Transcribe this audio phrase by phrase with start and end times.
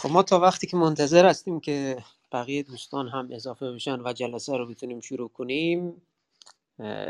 [0.00, 4.58] خب ما تا وقتی که منتظر هستیم که بقیه دوستان هم اضافه بشن و جلسه
[4.58, 6.02] رو بتونیم شروع کنیم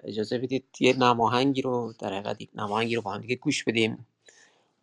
[0.04, 4.06] اجازه بدید یه نماهنگی رو در حقیقت یک نماهنگی رو با هم دیگه گوش بدیم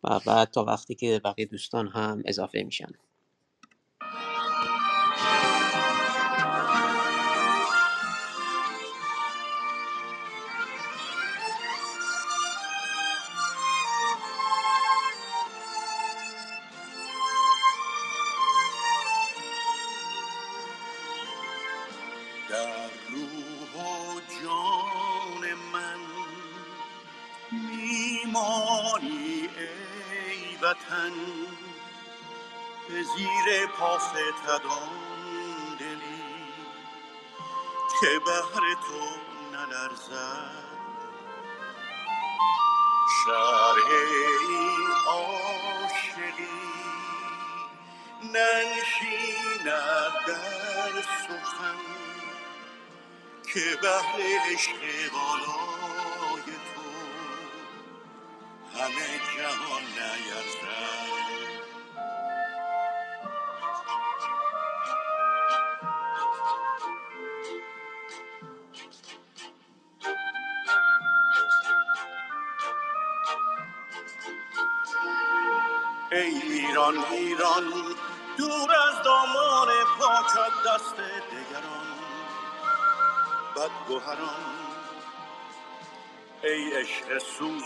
[0.04, 2.92] و بعد تا وقتی که بقیه دوستان هم اضافه میشن.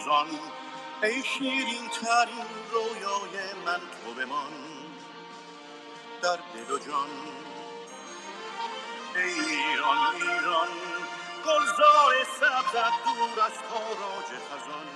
[0.05, 0.29] سوزان
[1.03, 4.53] ای شیرین ترین رویای من تو بمان.
[6.23, 7.11] در دل و جان.
[9.17, 10.69] ای ایران ایران
[11.47, 14.87] گلزار سبزت دور از تاراج خزان.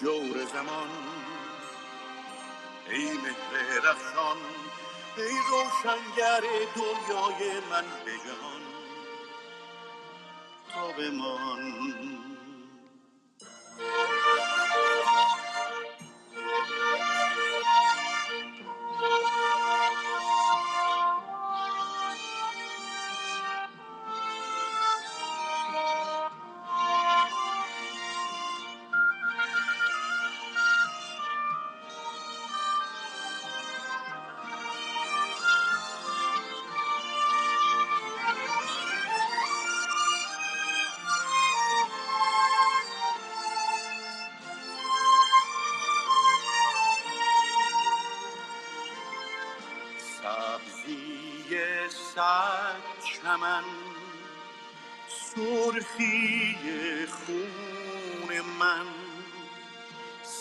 [0.00, 0.88] جور زمان.
[2.90, 4.36] ای مهر رخشان.
[5.16, 6.40] ای روشنگر
[6.76, 8.62] دنیای من به جهان.
[10.74, 12.25] تا بمان.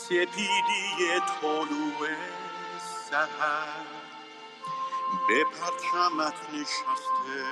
[0.06, 2.10] سپیدی طلوع
[3.10, 3.86] سحر
[5.28, 7.46] به پرچمت نشسته.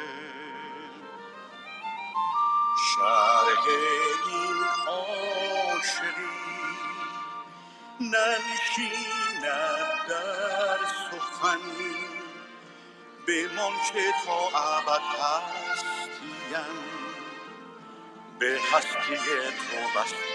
[2.96, 3.68] شرح
[4.28, 6.34] این عاشقی
[8.02, 9.44] ننشیند
[10.09, 10.78] در
[11.12, 11.62] سخن
[13.28, 16.75] بمان که تا ابد هستیم.
[18.40, 20.33] به هستی تو بسته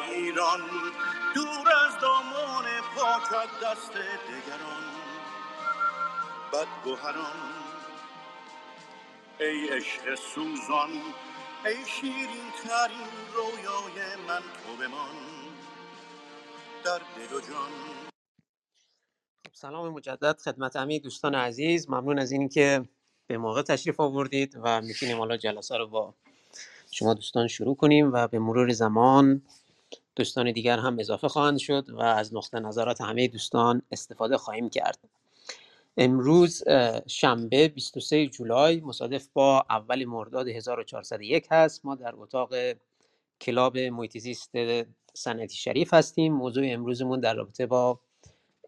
[0.00, 0.60] ایران
[1.34, 2.64] دور از دامان
[2.96, 4.84] پاکت دست دگران.
[6.52, 7.36] بدگهران
[9.40, 10.90] ای عشق سوزان
[11.66, 15.16] ای شیرین ترین رویای من تو بمان.
[16.84, 17.70] در دل و جان.
[19.46, 21.90] خب سلام مجدد خدمت همه دوستان عزیز.
[21.90, 22.84] ممنون از اینی که
[23.26, 26.14] به موقع تشریف آوردید و می‌تونیم حالا جلسه رو با
[26.90, 29.42] شما دوستان شروع کنیم و به مرور زمان
[30.16, 34.98] دوستان دیگر هم اضافه خواهند شد و از نقطه نظرات همه دوستان استفاده خواهیم کرد.
[35.96, 36.62] امروز
[37.06, 41.86] شنبه 23 جولای مصادف با اول مرداد 1401 هست.
[41.86, 42.54] ما در اتاق
[43.40, 44.50] کلاب محیط زیست
[45.14, 46.32] سنتی شریف هستیم.
[46.34, 48.00] موضوع امروزمون در رابطه با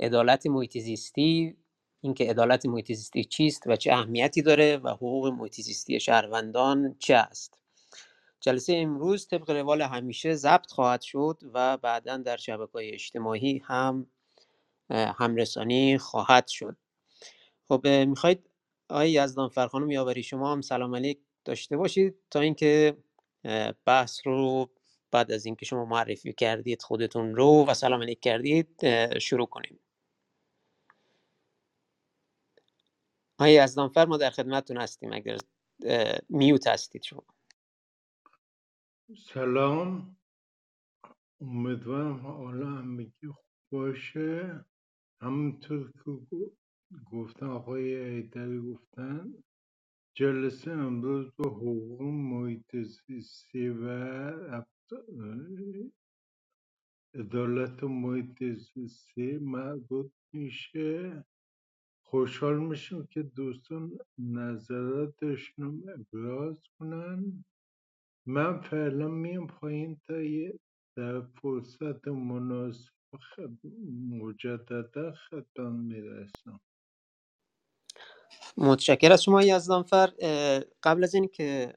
[0.00, 1.56] عدالت محیط زیستی
[2.00, 7.14] اینکه عدالت محیط زیستی چیست و چه اهمیتی داره و حقوق محیط زیستی شهروندان چه
[7.14, 7.58] است.
[8.40, 14.10] جلسه امروز طبق روال همیشه ضبط خواهد شد و بعدا در شبکه اجتماعی هم
[14.90, 16.76] همرسانی خواهد شد.
[17.68, 18.50] خب می‌خواید
[18.88, 22.96] آقای یزدان فرخانم یاوری شما هم سلام علیک داشته باشید تا اینکه
[23.84, 24.70] بحث رو
[25.10, 28.68] بعد از اینکه شما معرفی کردید خودتون رو و سلام علیک کردید
[29.18, 29.78] شروع کنیم.
[33.38, 35.38] آقای یزدانفر ما در خدمتتون هستیم اگر
[36.28, 37.24] میوت هستید شما.
[39.16, 40.16] سلام.
[41.40, 44.64] امیدوارم حالا همگی خوب باشه.
[45.22, 46.10] همونطور که
[47.12, 49.34] گفتن آقای ایدری گفتن
[50.16, 53.86] جلسه امروز به حقوق محیط زیستی و
[57.14, 61.24] عدالت محیط زیستی مربوط میشه.
[62.04, 67.44] خوشحال میشیم که دوستان نظراتشون ابراز کنن.
[68.28, 70.58] من فعلا میم پایین تا یه
[70.96, 73.66] در فرصت مناسب خد...
[74.10, 76.60] مجددا خدمت می‌رسم.
[78.56, 80.06] متشکر از شما یزدانفر
[80.82, 81.74] قبل از اینکه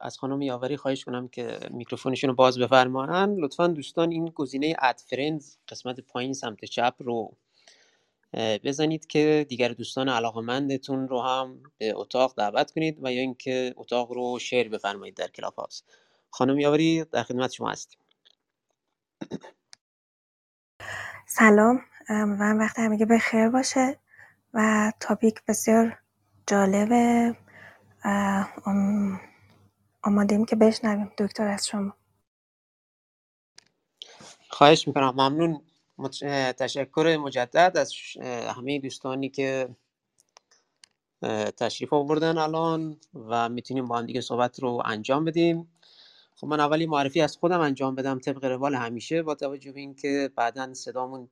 [0.00, 5.00] از خانم یاوری خواهش کنم که میکروفونشون رو باز بفرمایند لطفا دوستان این گزینه اد
[5.68, 7.36] قسمت پایین سمت چپ رو
[8.36, 14.12] بزنید که دیگر دوستان علاقمندتون رو هم به اتاق دعوت کنید و یا اینکه اتاق
[14.12, 15.84] رو شیر بفرمایید در کلاب هاست
[16.30, 17.98] خانم یاوری در خدمت شما هستیم.
[21.26, 21.80] سلام.
[22.08, 23.98] امیدوارم وقت همگی بخیر باشه.
[24.54, 25.98] و تاپیک بسیار
[26.46, 27.36] جالبه.
[30.02, 31.12] آمادیم که بشنویم.
[31.18, 31.92] دکتر از شما.
[34.50, 35.10] خواهش می‌کنم.
[35.10, 35.62] ممنون.
[36.58, 37.94] تشکر مجدد از
[38.56, 39.68] همه دوستانی که
[41.56, 45.72] تشریف آوردن الان و می‌تونیم با هم دیگه صحبت رو انجام بدیم.
[46.36, 48.18] خب من اولی معرفی از خودم انجام بدم.
[48.18, 51.28] طبق روال همیشه با توجه به اینکه بعدا صدامون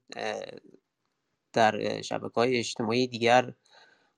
[1.52, 3.54] در شبکه های اجتماعی دیگر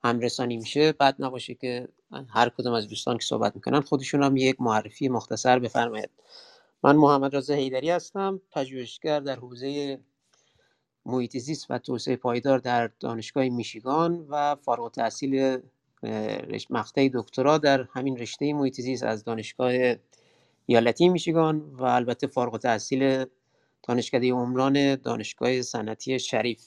[0.04, 1.88] هم رسانی میشه بعد نباشه که
[2.28, 6.10] هر کدوم از دوستان که صحبت می‌کنن خودشون هم یک معرفی مختصر بفرمایید.
[6.82, 10.00] من محمد رضا حیدری هستم پژوهشگر در حوزه
[11.06, 15.58] محیط زیست و توسعه پایدار در دانشگاه میشیگان و فارغ التحصیل
[16.70, 19.72] مقطع دکترا در همین رشته محیط زیست از دانشگاه
[20.66, 23.24] ایالتی میشیگان و البته فارغ التحصیل
[23.82, 26.64] دانشکده عمران دانشگاه صنعتی شریف.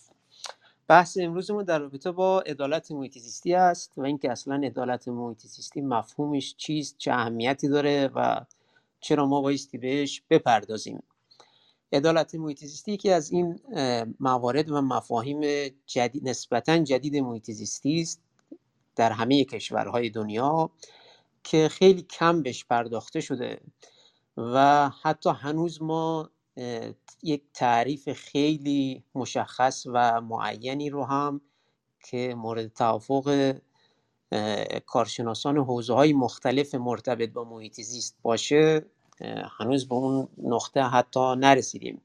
[0.88, 5.82] بحث امروزمون در رابطه با عدالت محیط زیستی است و اینکه اصلا عدالت محیط زیستی
[5.82, 8.46] مفهومش چیست چه اهمیتی داره و
[9.00, 11.04] چرا ما بایستی بهش بپردازیم.
[11.96, 13.60] عدالت محیط زیستی یکی از این
[14.20, 15.42] موارد و مفاهیم
[15.86, 18.22] جدید نسبتا جدید محیط زیستی است
[18.96, 20.70] در همه کشورهای دنیا
[21.44, 23.62] که خیلی کم بهش پرداخته شده
[24.38, 26.30] و حتی هنوز ما
[27.24, 31.42] یک تعریف خیلی مشخص و معینی رو هم
[32.04, 33.56] که مورد توافق
[34.86, 38.86] کارشناسان حوزه های مختلف مرتبط با محیط زیست باشه
[39.60, 42.02] هنوز به اون نقطه حتی نرسیدیم.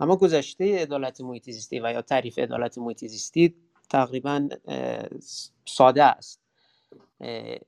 [0.00, 3.54] اما گذشته عدالت محیط زیستی و یا تعریف عدالت محیط زیستی
[3.90, 4.48] تقریبا
[5.64, 6.40] ساده است.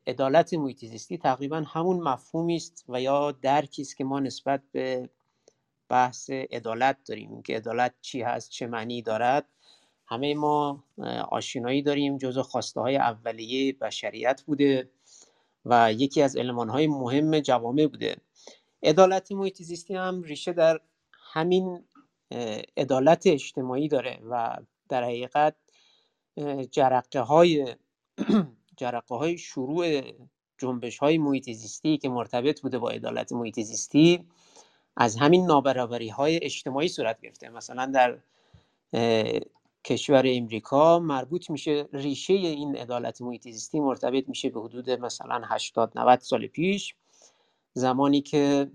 [0.07, 5.09] عدالت محیط زیستی تقریبا همون مفهومی است و یا درکی است که ما نسبت به
[5.89, 7.43] بحث عدالت داریم.
[7.43, 9.47] که عدالت چی هست چه معنی دارد.
[10.07, 10.85] همه ما
[11.31, 14.91] آشنایی داریم جزو خواسته های اولیه بشریت بوده
[15.65, 18.17] و یکی از علمان های مهم جوامع بوده.
[18.83, 20.81] عدالت محیط زیستی هم ریشه در
[21.33, 21.85] همین
[22.77, 24.57] عدالت اجتماعی داره و
[24.89, 25.55] در حقیقت
[26.71, 27.75] جرقه های
[28.77, 30.03] جرقه های شروع
[30.59, 34.27] جنبش های محیط زیستی که مرتبط بوده با عدالت محیط زیستی
[34.97, 37.49] از همین نابرابری های اجتماعی صورت گرفته.
[37.49, 38.19] مثلا در
[39.85, 45.99] کشور امریکا مربوط میشه ریشه این عدالت محیط زیستی مرتبط میشه به حدود مثلا 80
[45.99, 46.95] 90 سال پیش.
[47.73, 48.71] زمانی که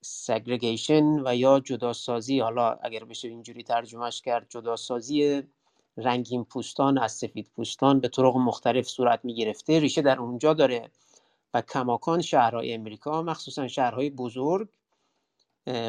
[0.00, 5.42] سگریگیشن و یا جداسازی حالا اگر بشه اینجوری ترجمهش کرد جداسازی
[5.96, 10.90] رنگین پوستان از سفید پوستان به طرق مختلف صورت می گرفته ریشه در اونجا داره
[11.54, 14.68] و کماکان شهرهای امریکا مخصوصا شهرهای بزرگ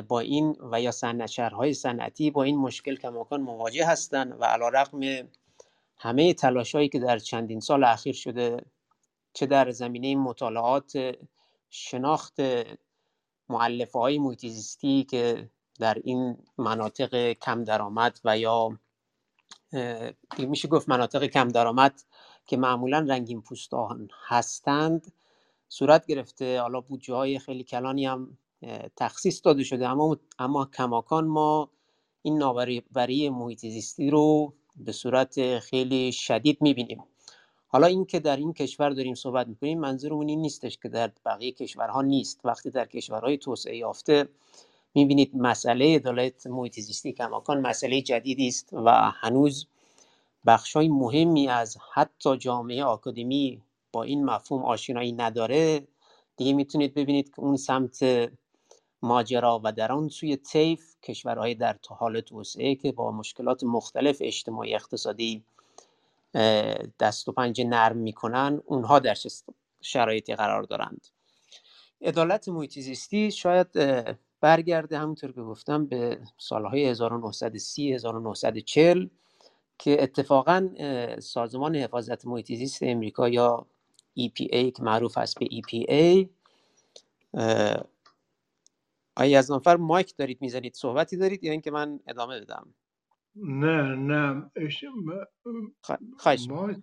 [0.08, 4.70] با این و یا صنعت شهرهای صنعتی با این مشکل کماکان مواجه هستند و علا
[4.70, 5.28] رقم
[5.98, 8.66] همه تلاشهایی که در چندین سال اخیر شده
[9.34, 11.18] چه در زمینه مطالعات
[11.70, 12.40] شناخت
[13.50, 18.80] معلفه های محیطیزیستی که در این مناطق کم درآمد و یا
[20.40, 22.02] میشه گفت مناطق کم درآمد
[22.46, 25.14] که معمولا رنگین پوستان هستند
[25.70, 26.62] صورت گرفته.
[26.62, 28.38] حالا بودجه های خیلی کلانی هم
[28.96, 29.90] تخصیص داده شده.
[29.90, 31.70] اما اما کماکان ما
[32.22, 37.04] این نابرابری محیط زیستی رو به صورت خیلی شدید می‌بینیم.
[37.74, 41.52] حالا این که در این کشور داریم صحبت می‌کنیم منظورمون این نیستش که در بقیه
[41.52, 42.40] کشورها نیست.
[42.44, 44.30] وقتی در کشورهای توسعه یافته
[44.96, 49.68] می‌بینید مسئله عدالت محیط زیستی کماکان مسئله جدیدی است و هنوز
[50.46, 53.62] بخشای مهمی از حتی جامعه آکادمی
[53.92, 55.88] با این مفهوم آشنایی نداره.
[56.38, 58.06] دیگه می‌تونید ببینید که اون سمت
[59.02, 64.76] ماجرا و در آن سوی طیف کشورهای در حال توسعه که با مشکلات مختلف اجتماعی
[64.76, 65.44] اقتصادی
[67.00, 69.16] دست و پنجه نرم می‌کنن اونها در
[69.82, 71.08] شرایطی قرار دارند.
[72.02, 73.68] عدالت محیط زیستی شاید
[74.42, 79.08] برگرده همونطور که گفتم به سالهای 1930 1940
[79.80, 80.70] که اتفاقا
[81.20, 83.68] سازمان حفاظت محیط زیست امریکا یا
[84.20, 86.28] EPA که معروف است به EPA
[89.16, 92.74] آیا از نفر مایک دارید می‌زنید صحبتی دارید یا اینکه من ادامه بدم؟
[93.36, 94.86] نه نه اش...
[96.18, 96.74] خواهش ما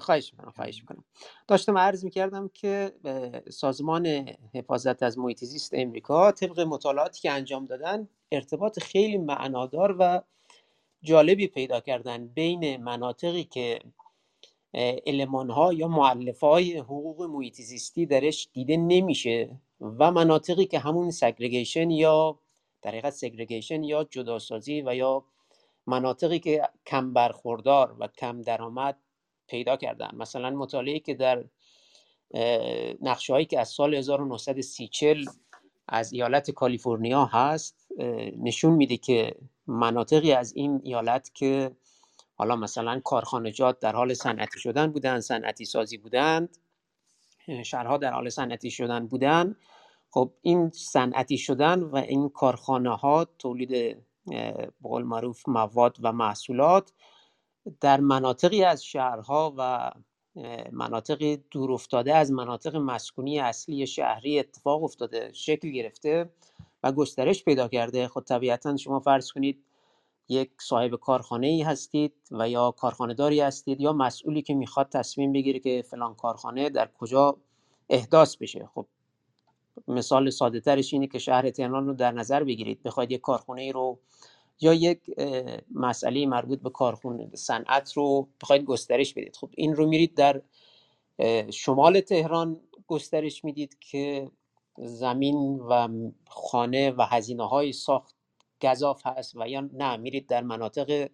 [0.00, 1.04] خواهش می‌کنم خواهش می‌کنم.
[1.48, 2.92] داشتم عرض می‌کردم که
[3.50, 4.06] سازمان
[4.54, 10.22] حفاظت از محیط زیست امریکا طبق مطالعاتی که انجام دادن ارتباط خیلی معنادار و
[11.02, 13.78] جالبی پیدا کردن بین مناطقی که
[15.06, 21.10] علمان ها یا معلف های حقوق محیط زیستی درش دیده نمیشه و مناطقی که همون
[21.10, 22.38] سگریگیشن یا
[22.86, 25.24] در حقیقت سگریگیشن یا جداسازی و یا
[25.86, 28.96] مناطقی که کم برخوردار و کم درآمد
[29.48, 30.10] پیدا کردن.
[30.12, 31.44] مثلا مطالعه که در
[33.02, 35.24] نقشه هایی که از سال 1930
[35.88, 37.86] از ایالت کالیفرنیا هست
[38.42, 39.34] نشون میده که
[39.66, 41.70] مناطقی از این ایالت که
[42.34, 46.58] حالا مثلا کارخانجات در حال صنعتی شدن بودن صنعتی سازی بودند
[47.64, 49.56] شهرها در حال صنعتی شدن بودن
[50.16, 53.70] خب این صنعتی شدن و این کارخانه ها تولید
[54.26, 56.92] به قول معروف مواد و محصولات
[57.80, 59.90] در مناطقی از شهرها و
[60.72, 66.30] مناطق دور افتاده از مناطق مسکونی اصلی شهری اتفاق افتاده شکل گرفته
[66.82, 68.08] و گسترش پیدا کرده.
[68.08, 69.64] خود خب طبیعتا شما فرض کنید
[70.28, 75.32] یک صاحب کارخانه ای هستید و یا کارخانه داری هستید یا مسئولی که می‌خواد تصمیم
[75.32, 77.36] بگیره که فلان کارخانه در کجا
[77.88, 78.68] احداث بشه.
[78.74, 78.86] خب
[79.88, 82.82] مثال ساده ترش اینه که شهر تهران رو در نظر بگیرید.
[82.82, 83.98] بخواید یک کارخانه ای رو
[84.60, 85.00] یا یک
[85.74, 89.36] مسئله مربوط به کارخونه صنعت رو بخواید گسترش بدید.
[89.36, 90.42] خب این رو میرید در
[91.50, 94.30] شمال تهران گسترش می‌دید که
[94.78, 95.88] زمین و
[96.28, 98.14] خانه و هزینه های ساخت
[98.62, 99.96] گذاف هست و یا نه.
[99.96, 101.08] میرید در مناطق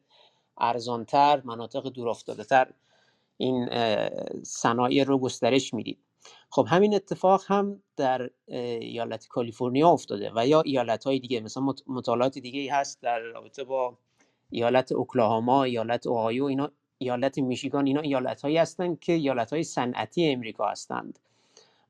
[0.59, 2.73] ارزانتر مناطق دورافتاده تر
[3.37, 3.69] این
[4.43, 5.99] صنایع رو گسترش می‌دید.
[6.51, 12.39] خب همین اتفاق هم در ایالت کالیفرنیا افتاده و یا ایالت های دیگه مثلا مطالعات
[12.39, 13.99] دیگه هست در رابطه با
[14.51, 20.31] ایالت اوکلاهاما ایالت اوهایو اینا ایالت میشیگان اینا ایالت هایی هستند که ایالت های صنعتی
[20.31, 21.19] امریکا هستند.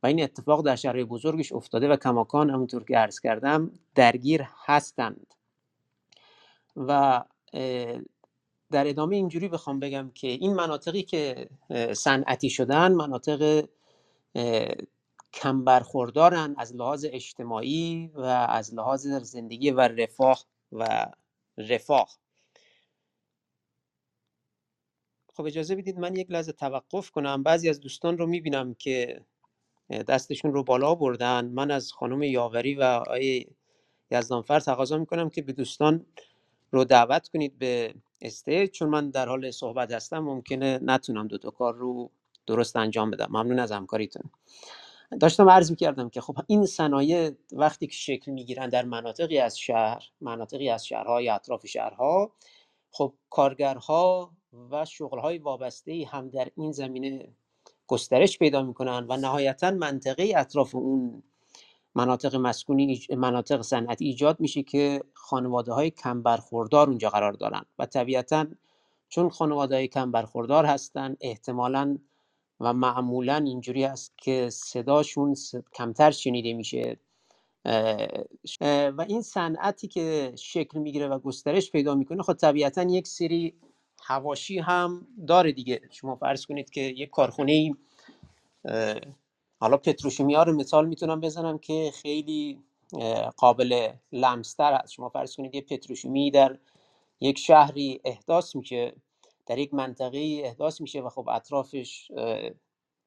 [0.03, 5.35] و این اتفاق در شهرهای بزرگش افتاده و کماکان همونطور که عرض کردم درگیر هستند.
[6.77, 7.23] و
[8.71, 11.49] در ادامه اینجوری بخوام بگم که این مناطقی که
[11.93, 13.65] صنعتی شدن مناطق
[15.33, 21.07] کم برخوردارن از لحاظ اجتماعی و از لحاظ زندگی و رفاه و
[21.59, 22.09] رفاه.
[25.35, 27.43] خب اجازه بدید من یک لحظه توقف کنم.
[27.43, 29.25] بعضی از دوستان رو می‌بینم که
[29.91, 31.47] دستشون رو بالا بردن.
[31.47, 33.47] من از خانم یاوری و آقای
[34.11, 36.07] یزدانفر تقاضا می‌کنم که به دوستان
[36.71, 40.19] رو دعوت کنید به استیج چون من در حال صحبت هستم.
[40.19, 42.11] ممکنه نتونم دو تا کار رو
[42.53, 43.29] درست انجام بدم.
[43.31, 44.23] ممنون از همکاریتون.
[45.21, 50.03] داشتم عرض می‌کردم که خب این صنایع وقتی که شکل می‌گیرن در مناطقی از شهر
[50.21, 52.33] مناطقی از شهرهای اطراف شهرها
[52.91, 54.31] خب کارگرها
[54.71, 57.29] و شغلهای وابسته هم در این زمینه
[57.87, 61.23] گسترش پیدا می‌کنن و نهایتا منطقه اطراف اون
[61.95, 67.65] مناطق مسکونی مناطق صنعتی ایجاد میشه که خانواده های کم برخوردار اونجا قرار دارن.
[67.79, 68.47] و طبیعتا
[69.09, 71.99] چون خانواده های کم برخوردار هستن احتمالا
[72.63, 75.37] و معمولا اینجوری است که صداشون
[75.75, 76.97] کمتر شنیده میشه
[78.97, 83.55] و این صنعتی که شکل می‌گیره و گسترش پیدا می‌کنه خب طبیعتا یک سری
[84.03, 85.81] هواشی هم داره دیگه.
[85.91, 87.75] شما فرض کنید که یک کارخونه
[89.61, 92.59] حالا پتروشیمی ها رو مثال می‌تونم بزنم که خیلی
[93.37, 96.59] قابل لمستر هست شما فرض کنید یه پتروشیمی در
[97.21, 98.95] یک شهری احداث میشه.
[99.47, 102.13] در یک منطقه احداث میشه و خب اطرافش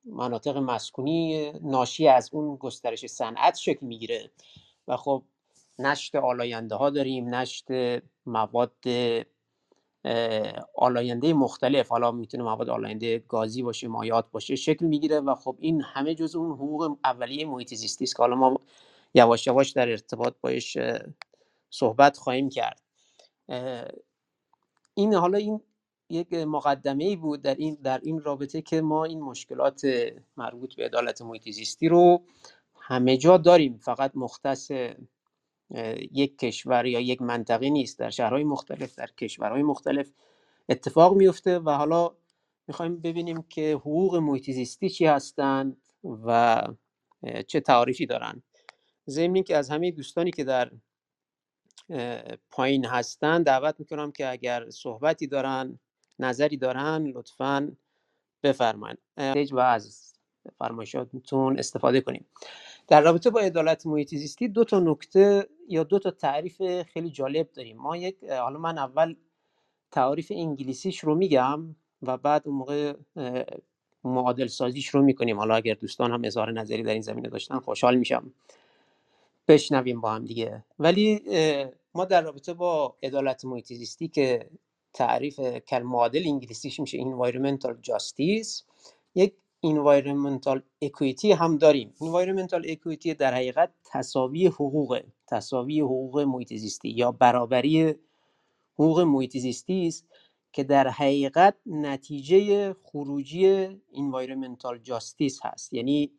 [0.06, 4.32] مناطق مسکونی ناشی از اون گسترش صنعت شکل می‌گیره.
[4.88, 5.24] و خب
[5.80, 7.68] نشت آلاینده ها داریم نشت
[8.26, 8.76] مواد
[10.76, 15.82] آلاینده مختلف حالا می‌تونه مواد آلاینده گازی باشه مایات باشه شکل می‌گیره و خب این
[15.82, 18.60] همه جز اون حقوق اولیه محیط زیستی است که حالا ما
[19.14, 20.78] یواش یواش در ارتباط باش
[21.70, 22.82] صحبت خواهیم کرد.
[24.94, 25.62] این حالا این
[26.10, 29.82] یک مقدمه ای بود در این در این رابطه که ما این مشکلات
[30.38, 32.24] مربوط به عدالت محیط زیستی رو
[32.80, 33.78] همه جا داریم.
[33.78, 34.72] فقط مختص
[36.12, 38.00] یک کشور یا یک منطقه نیست.
[38.00, 40.12] در شهرهای مختلف در کشورهای مختلف
[40.70, 42.16] اتفاق میفته و حالا
[42.68, 45.78] می‌خوایم ببینیم که حقوق محیط زیستی چی هستند
[46.26, 46.62] و
[47.48, 48.44] چه تعاریفی دارند
[49.10, 50.72] ضمن که از همه دوستانی که در
[52.50, 55.80] پایین هستن دعوت می‌کنم که اگر صحبتی دارن
[56.20, 57.72] نظری دارن لطفا
[58.44, 58.98] بفرمایید
[59.52, 60.14] و از
[60.60, 62.26] فرمایشاتتون استفاده کنیم.
[62.88, 67.52] در رابطه با عدالت محیط زیستی دو تا نکته یا دو تا تعریف خیلی جالب
[67.52, 67.78] داریم.
[67.78, 69.16] ما یک حالا من اول
[69.92, 72.94] تعریف انگلیسیش رو میگم و بعد اون موقع
[74.04, 75.38] معادل سازیش رو می‌کنیم.
[75.38, 78.34] حالا اگر دوستان هم اظهار نظری در این زمینه داشتن خوشحال میشم
[79.48, 80.64] بشنویم با هم دیگه.
[80.80, 81.22] ولی
[81.94, 84.50] ما در رابطه با عدالت محیط زیستی که
[84.96, 88.64] تعریف کل معادل انگلیسیش میشه؟ environmental justice.
[89.16, 89.34] یک
[89.66, 91.94] environmental equity هم داریم.
[92.00, 96.52] environmental equity در حقیقت تساوی حقوق تساوی حقوق محیط
[96.84, 97.96] یا برابری
[98.74, 99.36] حقوق محیط
[99.70, 100.06] است
[100.54, 105.74] که در حقیقت نتیجه خروجی environmental justice هست.
[105.74, 106.12] یعنی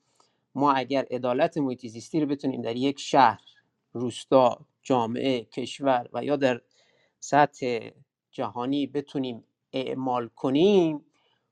[0.55, 3.41] ما اگر عدالت محیط زیستی رو بتونیم در یک شهر
[3.93, 6.61] روستا جامعه کشور و یا در
[7.21, 7.91] سطح
[8.37, 11.05] جهانی بتونیم اعمال کنیم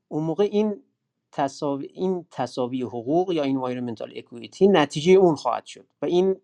[0.08, 0.82] اون موقع این
[1.32, 6.36] تصاوی, این تصاوی حقوق یا environmental equity نتیجه اون خواهد شد و این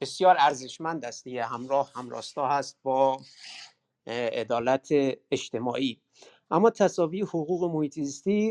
[0.00, 3.20] بسیار ارزشمند است دیگه همراه همراستا هست با
[4.06, 4.88] عدالت
[5.30, 6.00] اجتماعی.
[6.50, 7.98] اما تصاوی حقوق محیط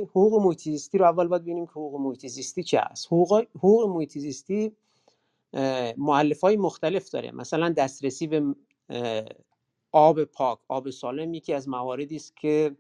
[0.02, 3.08] حقوق محیط رو اول باید ببینیم که حقوق محیط چه است.
[3.08, 4.18] حقوق حقوق محیط
[5.98, 7.32] معلف های مختلف داره.
[7.32, 8.56] مثلا دسترسی به
[9.92, 12.78] آب پاک آب سالم یکی از مواردی است که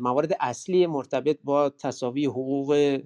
[0.00, 3.00] موارد اصلی مرتبط با تصاوی حقوق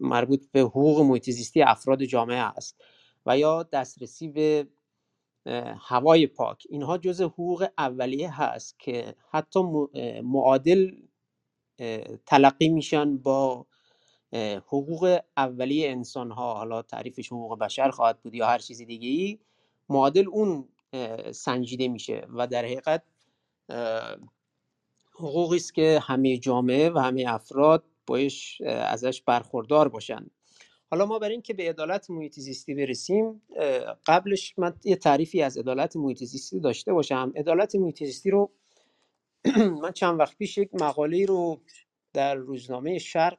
[0.00, 2.82] مربوط به حقوق محیط زیستی افراد جامعه است
[3.26, 4.68] و یا دسترسی به
[5.78, 6.64] هوای پاک.
[6.70, 9.60] اینها جز حقوق اولیه هست که حتی
[10.24, 10.92] معادل
[12.26, 13.66] تلقی میشن با
[14.66, 19.38] حقوق اولیه انسان ها حالا تعریفش حقوق بشر خواهد بود یا هر چیزی دیگه ای
[19.88, 20.68] معادل اون
[21.32, 23.02] سنجیده میشه و در حقیقت
[25.14, 30.30] حقوقی است که همه جامعه و همه افراد باش ازش برخوردار باشن.
[30.90, 33.42] حالا ما برای اینکه به عدالت محیط زیستی برسیم
[34.06, 37.32] قبلش من یه تعریفی از عدالت محیط زیستی داشته باشم.
[37.36, 38.50] عدالت محیط زیستی رو
[39.82, 41.60] من چند وقت پیش یک مقاله رو
[42.12, 43.38] در روزنامه شرق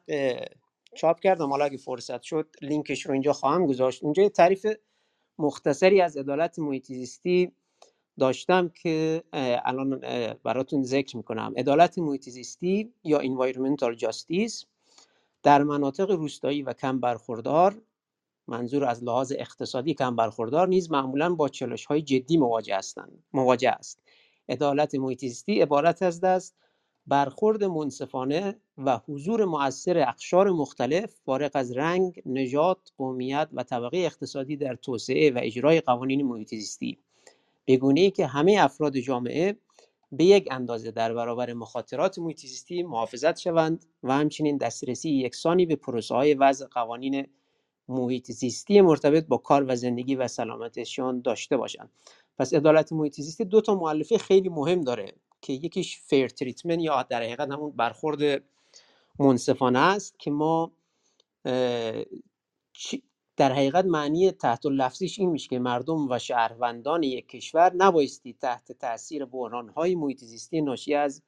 [0.94, 1.50] چاپ کردم.
[1.50, 4.02] حالا اگه فرصت شد لینکش رو اینجا خواهم گذاشت.
[4.02, 4.66] اونجا یه تعریف
[5.38, 7.52] مختصری از عدالت محیط زیستی
[8.18, 9.22] داشتم که
[9.64, 10.00] الان
[10.44, 11.54] براتون ذکر می‌کنم.
[11.56, 14.64] عدالت محیط زیستی یا environmental justice
[15.42, 17.82] در مناطق روستایی و کم برخوردار
[18.48, 23.70] منظور از لحاظ اقتصادی کم برخوردار نیز معمولا با چالش های جدی مواجه هستند مواجه
[23.70, 24.02] است.
[24.48, 26.56] عدالت محیط زیستی عبارت از دست
[27.06, 34.56] برخورد منصفانه و حضور مؤثر اقشار مختلف فارغ از رنگ، نژاد، قومیت و طبقه اقتصادی
[34.56, 36.98] در توسعه و اجرای قوانین محیط زیستی.
[37.64, 39.56] به ای که همه افراد جامعه
[40.12, 45.76] به یک اندازه در برابر مخاطرات محیط زیستی محافظت شوند و همچنین دسترسی یکسانی به
[45.76, 47.26] پروسه های وضع قوانین
[47.88, 51.90] محیط زیستی مرتبط با کار و زندگی و سلامتشان داشته باشند.
[52.38, 55.14] پس عدالت محیط زیستی دو تا مؤلفه خیلی مهم داره.
[55.42, 58.42] که یکیش فیر تریتمنت یا در حقیقت همون برخورد
[59.18, 60.72] منصفانه است که ما
[63.36, 68.72] در حقیقت معنی تحت لفظیش این میشه که مردم و شهروندان یک کشور نبایستی تحت
[68.72, 69.28] تاثیر
[69.76, 71.22] های محیط زیستی ناشی از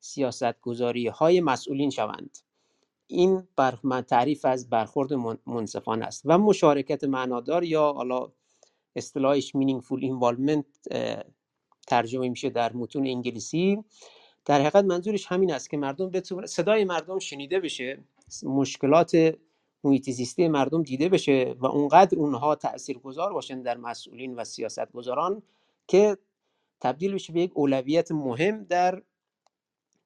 [0.00, 2.38] سیاستگذاری های مسئولین شوند.
[3.06, 5.12] این بر تعریف از برخورد
[5.46, 6.22] منصفانه است.
[6.24, 8.32] و مشارکت معنادار یا حالا
[8.96, 10.94] اصطلاحش meaningful involvement
[11.88, 13.84] ترجمه میشه در متون انگلیسی.
[14.44, 17.98] در حقیقت منظورش همین است که مردم بتونه صدای مردم شنیده بشه
[18.42, 19.34] مشکلات
[19.84, 25.42] محیط زیستی مردم دیده بشه و اونقدر اونها تاثیرگذار باشن در مسئولین و سیاستگذاران
[25.86, 26.16] که
[26.80, 29.02] تبدیل بشه به یک اولویت مهم در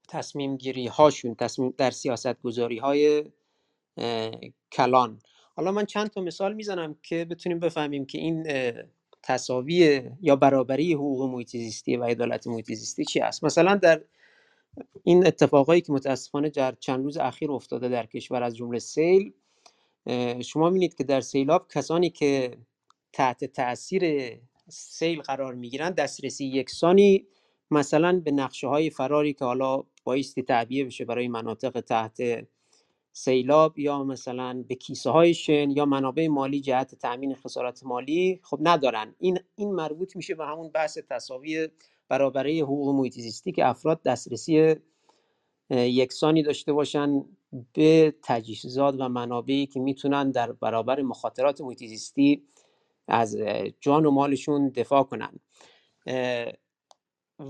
[0.08, 3.24] تصمیم گیری هاشون تصمیم در سیاست گذاری های
[4.72, 5.18] کلان.
[5.56, 8.46] حالا من چند تا مثال می‌زنم که بتونیم بفهمیم که این
[9.22, 14.02] تصاوی یا برابری حقوق محیط زیستی و عدالت محیط زیستی چی است مثلا در
[15.04, 19.32] این اتفاقایی که متاسفانه در چند روز اخیر افتاده در کشور از جمله سیل
[20.44, 22.56] شما می‌بینید که در سیلاب کسانی که
[23.12, 24.32] تحت تاثیر
[24.68, 27.26] سیل قرار می‌گیرند دسترسی یکسانی
[27.70, 32.46] مثلا به نقشه های فراری که حالا بایستی تعبیه بشه برای مناطق تحت
[33.12, 38.58] سیلاب یا مثلا به کیسه های شن یا منابع مالی جهت تامین خسارات مالی خب
[38.62, 39.14] ندارن.
[39.18, 41.68] این این مربوط میشه به همون بحث تساوی
[42.08, 44.76] برابری حقوق محیط زیستی که افراد دسترسی
[45.70, 47.24] یکسانی داشته باشن
[47.72, 52.42] به تجهیزات و منابعی که می‌تونن در برابر مخاطرات محیط زیستی
[53.08, 53.36] از
[53.80, 55.40] جان و مالشون دفاع کنن.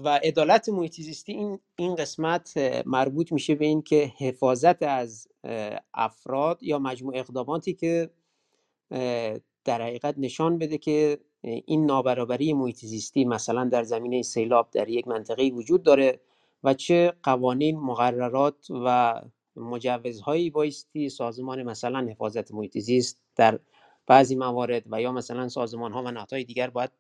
[0.05, 2.53] و عدالت محیط زیستی این این قسمت
[2.87, 5.29] مربوط میشه به این که حفاظت از
[5.95, 8.11] افراد یا مجموع اقداماتی که
[9.65, 15.09] در حقیقت نشان بده که این نابرابری محیط زیستی مثلا در زمینه سیلاب در یک
[15.09, 16.21] منطقه وجود داره
[16.65, 19.21] و چه قوانین مقررات و
[19.57, 23.59] مجوزهایی بایستی سازمان مثلا حفاظت محیط زیست در
[24.07, 26.91] بعضی موارد و یا مثلا سازمان ها و نهادهای دیگر باید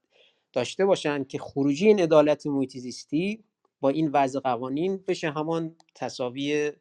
[0.52, 3.44] داشته باشند که خروجی این عدالت محیط زیستی
[3.80, 6.72] با این وضع قوانین بشه همان تساوی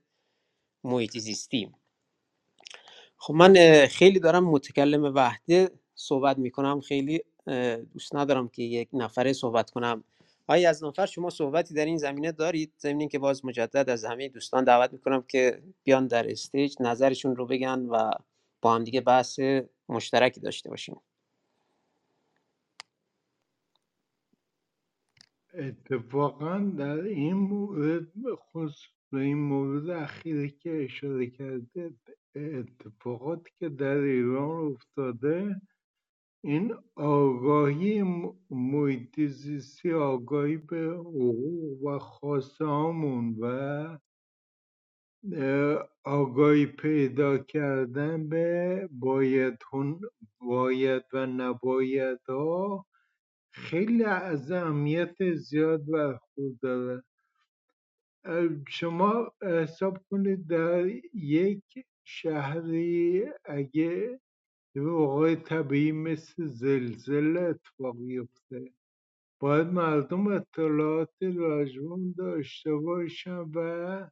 [0.83, 1.71] محیط زیستی
[3.17, 7.21] خب من خیلی دارم متکلم وحده صحبت می‌کنم خیلی
[7.93, 10.03] دوست ندارم که یک نفره صحبت کنم.
[10.47, 14.29] آیا از نفر شما صحبتی در این زمینه دارید؟ زمینه که باز مجدد از همه
[14.29, 18.11] دوستان دعوت می‌کنم که بیان در استیج نظرشون رو بگن و
[18.61, 19.39] با هم دیگه بحث
[19.89, 21.01] مشترکی داشته باشیم.
[25.53, 31.93] اتفاقا در این مورد خصوص به این مورد اخیری که اشاره کرده
[32.35, 35.61] اتفاقاتی که در ایران افتاده
[36.43, 38.03] این آگاهی
[38.49, 42.65] محیط زیستی آگاهی به حقوق و خواسته
[43.39, 43.97] و
[46.03, 49.57] آگاهی پیدا کردن به باید,
[50.41, 52.19] باید و نباید
[53.51, 57.03] خیلی از اهمیت زیاد برخورداره
[58.67, 64.19] شما حساب کنید در یک شهری اگه
[64.75, 68.73] وقای طبیعی مثل زلزله اتفاق بیفته
[69.39, 74.09] باید مردم اطلاعات راجبون داشته باشن و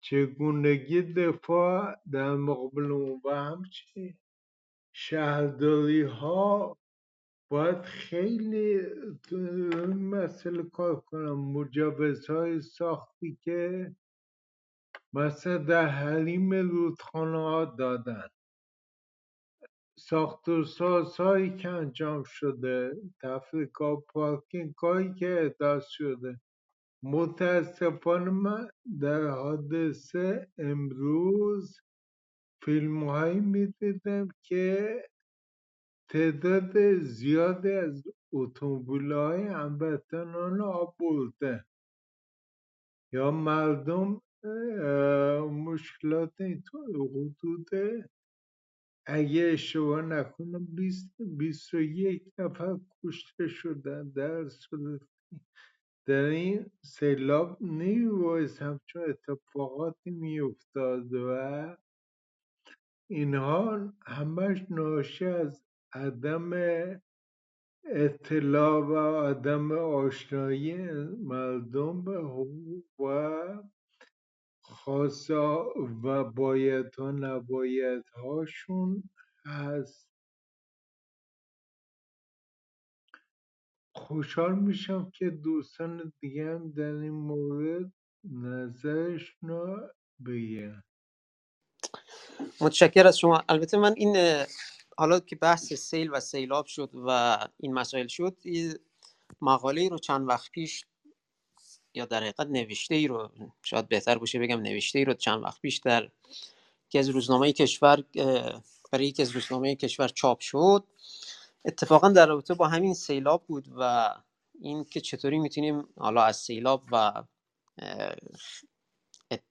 [0.00, 4.18] چگونگی دفاع در مقابل اون و همچنین.
[4.92, 6.78] شهرداری ها
[7.48, 8.80] باید خیلی
[9.94, 11.38] مسئله کار کنم.
[11.38, 13.94] مجوزهای ساختی که
[15.12, 18.28] مثلا در حریم رودخانه ها دادن.
[19.98, 26.40] ساخت و سازهایی که انجام شده تفریقا پارکینگ هایی که احداث شده.
[27.02, 28.68] متاسفانه من
[29.00, 31.80] در حادثه امروز
[32.62, 35.02] فیلم هایی می دیدم که
[36.16, 41.64] تعداد زیادی از اتومبیل‌های هموطنان آب برده.
[43.12, 44.22] یا مردم
[45.50, 47.68] مشکلات حدود
[49.06, 55.40] اگه اشتباه نکنم بیست بیست و یک نفر کشته شدن در صورتی
[56.06, 61.76] در این سیلاب نیمیبایست همچون اتفاقاتی میافتاد و
[63.10, 66.50] اینها همش ناشی از عدم
[67.84, 70.74] اطلاع و عدم آشنایی
[71.18, 73.62] مردم به حقوق و
[74.60, 75.72] خاصا
[76.04, 79.10] و بایدها نبایدهاشون
[79.46, 80.08] هست.
[83.94, 87.92] خوشحال میشم که دوستان دیگه هم در این مورد
[88.24, 89.90] نظرشون رو
[90.26, 90.82] بگن.
[92.60, 93.44] متشکر از شما.
[93.48, 94.44] البته من این
[94.98, 98.36] حالا که بحث سیل و سیلاب شد و این مسائل شد
[99.40, 100.84] مقاله رو چند وقت پیش
[101.94, 103.30] یا در حقیقت نوشته ای رو
[103.62, 106.10] شاید بهتر باشه بگم نوشته ای رو چند وقت پیش در
[106.88, 108.04] که از روزنامه کشور
[108.92, 110.84] برای یکی از روزنامه کشور چاپ شد.
[111.64, 114.14] اتفاقا در رابطه با همین سیلاب بود و
[114.60, 117.24] این که چطوری می‌تونیم حالا از سیلاب و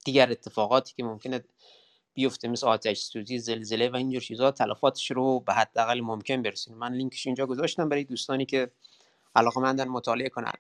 [0.06, 1.44] دیگر اتفاقاتی که ممکنه
[2.16, 6.94] بیفته مثل آتش سوزی زلزله و اینجور چیزها تلفاتش رو به حداقل ممکن برسونیم من
[6.94, 8.72] لینکش اینجا گذاشتم برای دوستانی که
[9.36, 10.54] علاقه مندن مطالعه کنن.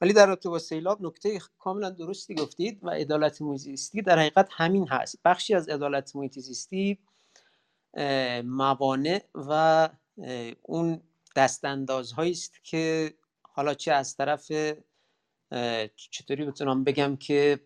[0.00, 4.88] ولی در رابطه با سیلاب نکته کاملا درستی گفتید و عدالت محیط در حقیقت همین
[4.88, 5.18] هست.
[5.24, 6.98] بخشی از عدالت محیط زیستی
[8.44, 9.88] موانع و
[10.62, 11.00] اون
[11.36, 14.52] دستاندازهایی است که حالا چه از طرف
[15.96, 17.60] چطوری بتونم بگم که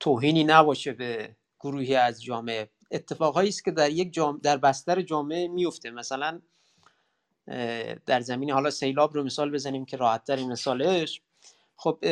[0.00, 2.70] توهینی نباشه به گروهی از جامعه.
[2.90, 6.40] اتفاقهایی است که در یک جامعه در بستر جامعه میفته مثلا
[8.06, 11.22] در زمین حالا سیلاب رو مثال بزنیم که راحت مثالش.
[11.76, 12.04] خب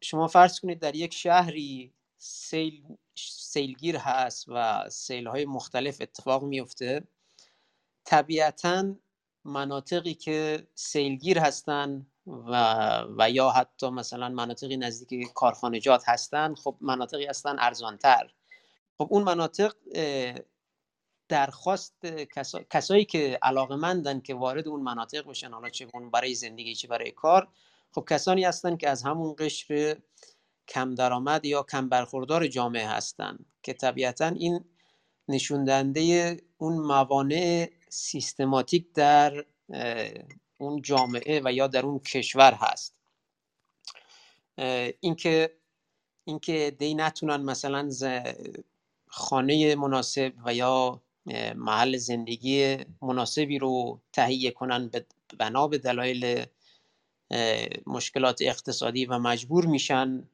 [0.00, 2.82] شما فرض کنید در یک شهری سیل
[3.24, 7.02] سیلگیر هست و سیل های مختلف اتفاق میفته
[8.04, 8.94] طبیعتا
[9.44, 12.54] مناطقی که سیلگیر هستن و,
[13.18, 18.30] و یا حتی مثلا مناطقی نزدیک کارخانجات هستن خب مناطقی هستن ارزانتر.
[18.98, 19.74] خب اون مناطق
[21.28, 22.06] درخواست
[22.70, 27.10] کسایی که علاقه مندن که وارد اون مناطق بشن حالا چه برای زندگی چه برای
[27.10, 27.48] کار
[27.92, 29.96] خب کسانی هستن که از همون قشر
[30.68, 34.64] کم درآمد یا کم برخوردار جامعه هستند که طبیعتا این
[35.28, 35.64] نشون
[36.58, 39.44] اون موانع سیستماتیک در
[40.58, 43.00] اون جامعه و یا در اون کشور هست.
[45.00, 45.58] اینکه
[46.24, 47.90] اینکه دی نتونن مثلا
[49.08, 51.02] خانه مناسب و یا
[51.54, 54.90] محل زندگی مناسبی رو تهیه کنن
[55.38, 56.44] بنا به دلایل
[57.86, 60.28] مشکلات اقتصادی و مجبور میشن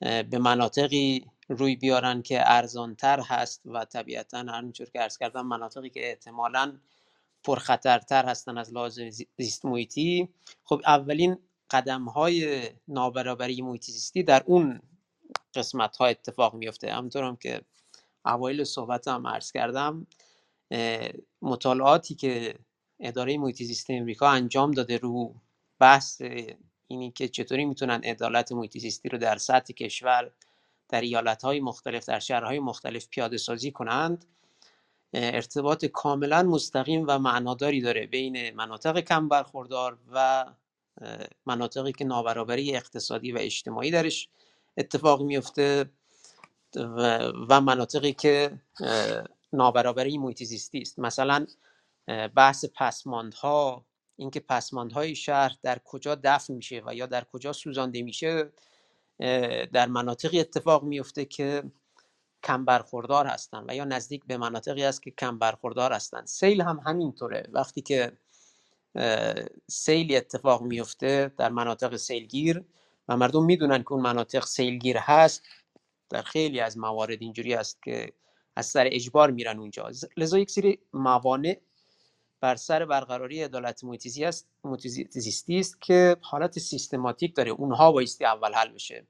[0.00, 6.08] به مناطقی روی بیارن که ارزانتر هست و طبیعتا همینطور که ارز کردم مناطقی که
[6.08, 6.78] احتمالا
[7.44, 9.00] پرخطرتر هستن از لحاظ
[9.38, 10.28] زیست محیطی.
[10.64, 11.38] خب اولین
[11.70, 14.80] قدم های نابرابری محیطی زیستی در اون
[15.54, 17.60] قسمت ها اتفاق میفته همونطور هم که
[18.26, 20.06] اوایل صحبت هم عرض کردم
[21.42, 22.58] مطالعاتی که
[23.00, 25.34] اداره محیط زیست امریکا انجام داده رو
[25.78, 26.22] بحث
[26.88, 30.30] اینی که چطوری می‌تونن عدالت محیط زیستی رو در سطح کشور
[30.88, 34.24] در ایالت های مختلف در شهرهای مختلف پیاده سازی کنند
[35.14, 40.46] ارتباط کاملا مستقیم و معناداری داره بین مناطق کم برخوردار و
[41.46, 44.28] مناطقی که نابرابری اقتصادی و اجتماعی درش
[44.76, 45.90] اتفاق میفته
[47.48, 48.60] و مناطقی که
[49.52, 50.98] نابرابری محیط زیستی است.
[50.98, 51.46] مثلا
[52.34, 53.84] بحث پسماندها
[54.16, 58.52] اینکه پسماندهای شهر در کجا دفن میشه و یا در کجا سوزانده میشه
[59.72, 61.62] در مناطقی اتفاق میفته که
[62.42, 66.26] کم برخوردار هستن و یا نزدیک به مناطقی است که کم برخوردار هستن.
[66.26, 67.48] سیل هم همینطوره.
[67.52, 68.12] وقتی که
[69.68, 72.64] سیلی اتفاق میفته در مناطق سیلگیر
[73.08, 75.42] و مردم می‌دونن که اون مناطق سیلگیر هست
[76.10, 78.12] در خیلی از موارد اینجوری است که
[78.56, 79.90] از سر اجبار میرن اونجا.
[80.16, 81.60] لذا یک سری موانع
[82.40, 83.84] بر سر برقراری عدالت
[85.10, 87.50] زیستی است که حالت سیستماتیک داره.
[87.50, 89.06] اونها بایستی اول حل بشه.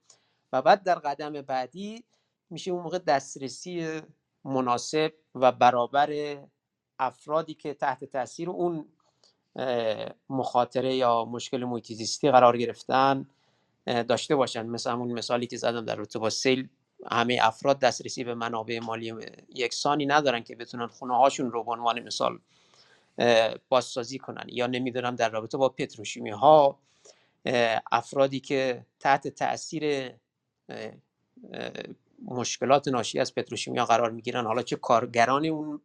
[0.52, 2.04] و بعد در قدم بعدی
[2.50, 4.00] میشه اون موقع دسترسی
[4.44, 6.38] مناسب و برابر
[6.98, 8.88] افرادی که تحت تاثیر اون
[10.28, 11.92] مخاطره یا مشکل محیط
[12.30, 13.26] قرار گرفتن
[13.86, 14.66] داشته باشن.
[14.66, 16.68] مثل همون مثالی که زدم در با سیل
[17.10, 19.14] همه افراد دسترسی به منابع مالی
[19.54, 22.38] یکسانی ندارن که بتونن خونه هاشون رو به عنوان مثال
[23.68, 26.78] بازسازی کنن یا نمی‌دونم در رابطه با پتروشیمی ها
[27.92, 30.12] افرادی که تحت تاثیر
[32.24, 34.46] مشکلات ناشی از پتروشیمیا قرار می‌گیرن.
[34.46, 35.80] حالا چه کارگران اون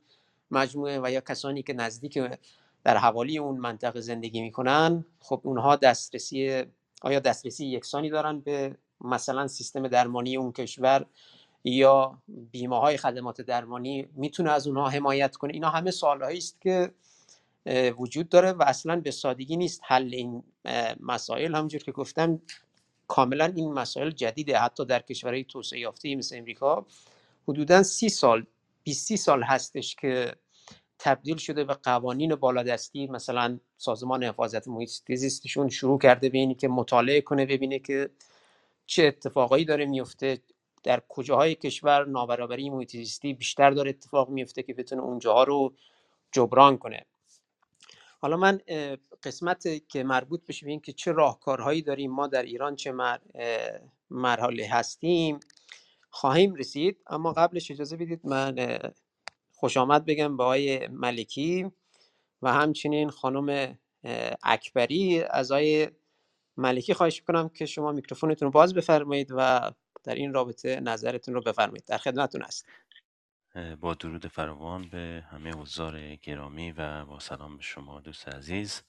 [0.52, 2.19] مجموعه و یا کسانی که نزدیک
[2.84, 6.63] در حوالی اون منطقه زندگی می‌کنن خب اونها دسترسی
[7.02, 11.05] آیا دسترسی یکسانی دارن به مثلا سیستم درمانی اون کشور
[11.63, 15.53] یا بیمه های خدمات درمانی می‌تونه از اونها حمایت کنه.
[15.53, 16.91] اینا همه سوالهایی است که
[17.97, 19.81] وجود داره و اصلا به سادگی نیست.
[19.83, 20.43] حل این
[20.99, 22.41] مسائل همونجور که گفتم
[23.07, 24.59] کاملا این مسائل جدیده.
[24.59, 26.85] حتی در کشورهای توسعه یافته مثل امریکا
[27.47, 28.45] حدودا سی سال
[28.83, 30.35] 20 سال هستش که
[30.99, 36.67] تبدیل شده به قوانین بالادستی مثلا سازمان حفاظت محیط زیستشون شروع کرده به اینی که
[36.67, 38.09] مطالعه کنه ببینه که
[38.91, 40.41] چه اتفاقایی داره میفته
[40.84, 45.73] در کجاهای کشور نابرابری محیط زیستی بیشتر داره اتفاق میفته که بتونه اونجاها رو
[46.32, 47.06] جبران کنه.
[48.19, 48.62] حالا من
[49.23, 52.93] قسمت که مربوط بشه به که چه راهکارهایی داریم ما در ایران چه
[54.10, 55.39] مرحله هستیم
[56.10, 56.97] خواهیم رسید.
[57.08, 58.80] اما قبلش اجازه بدید من
[59.51, 61.71] خوش آمد بگم به آقای ملکی
[62.41, 63.77] و همچنین خانم
[64.43, 65.51] اکبری از
[66.57, 69.71] ملکی خواهش کنم که شما میکروفونتون رو باز بفرمایید و
[70.03, 71.85] در این رابطه نظرتون رو بفرمایید.
[71.85, 72.65] در خدمتتون هست
[73.79, 78.81] با درود فراوان به همه حضار گرامی و با سلام به شما دوست عزیز.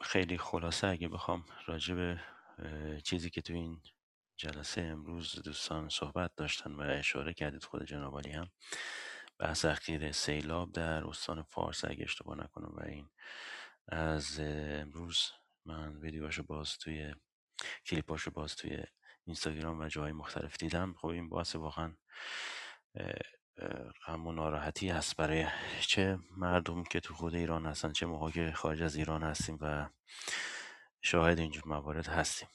[0.00, 2.20] خیلی خلاصه اگه بخوام راجع به
[3.04, 3.80] چیزی که تو این
[4.36, 8.50] جلسه امروز دوستان صحبت داشتن و اشاره کردید خود جنابالی هم
[9.38, 13.08] بحث اخیر سیلاب در استان فارس اگه اشتباه نکنم و این
[13.88, 15.30] از امروز
[15.64, 17.14] من ویدیوهاشو باز توی
[17.86, 18.84] کلیپاشو باز توی
[19.24, 20.94] اینستاگرام و جاهای مختلف دیدم.
[20.98, 21.96] خب این باعث واقعا
[24.06, 25.46] غم و ناراحتی هست برای
[25.80, 29.88] چه مردم که تو خود ایران هستن چه موقع که خارج از ایران هستیم و
[31.02, 32.48] شاهد اینجور موارد هستیم.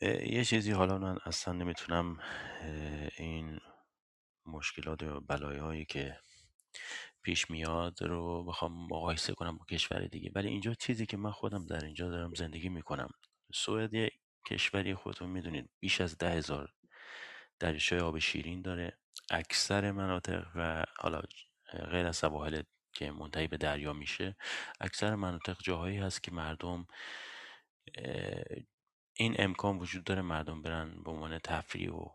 [0.00, 2.20] یه چیزی حالا من اصلا نمی‌تونم
[3.16, 3.60] این
[4.46, 6.18] مشکلات و بلایایی که
[7.28, 10.30] پیش میاد رو بخوام مقایسه کنم با کشور دیگه.
[10.34, 13.08] ولی اینجا چیزی که من خودم در اینجا دارم زندگی می‌کنم.
[13.54, 14.10] سوئد یه
[14.46, 16.72] کشوری خودتون می‌دونید بیش از ده هزار
[17.58, 18.98] دریاچه آب شیرین داره.
[19.30, 21.22] اکثر مناطق و حالا
[21.90, 22.62] غیر از سواحل
[22.92, 24.36] که منتهی به دریا میشه
[24.80, 26.86] اکثر مناطق جاهایی هست که مردم
[29.12, 32.08] این امکان وجود داره مردم برن به عنوان تفریح و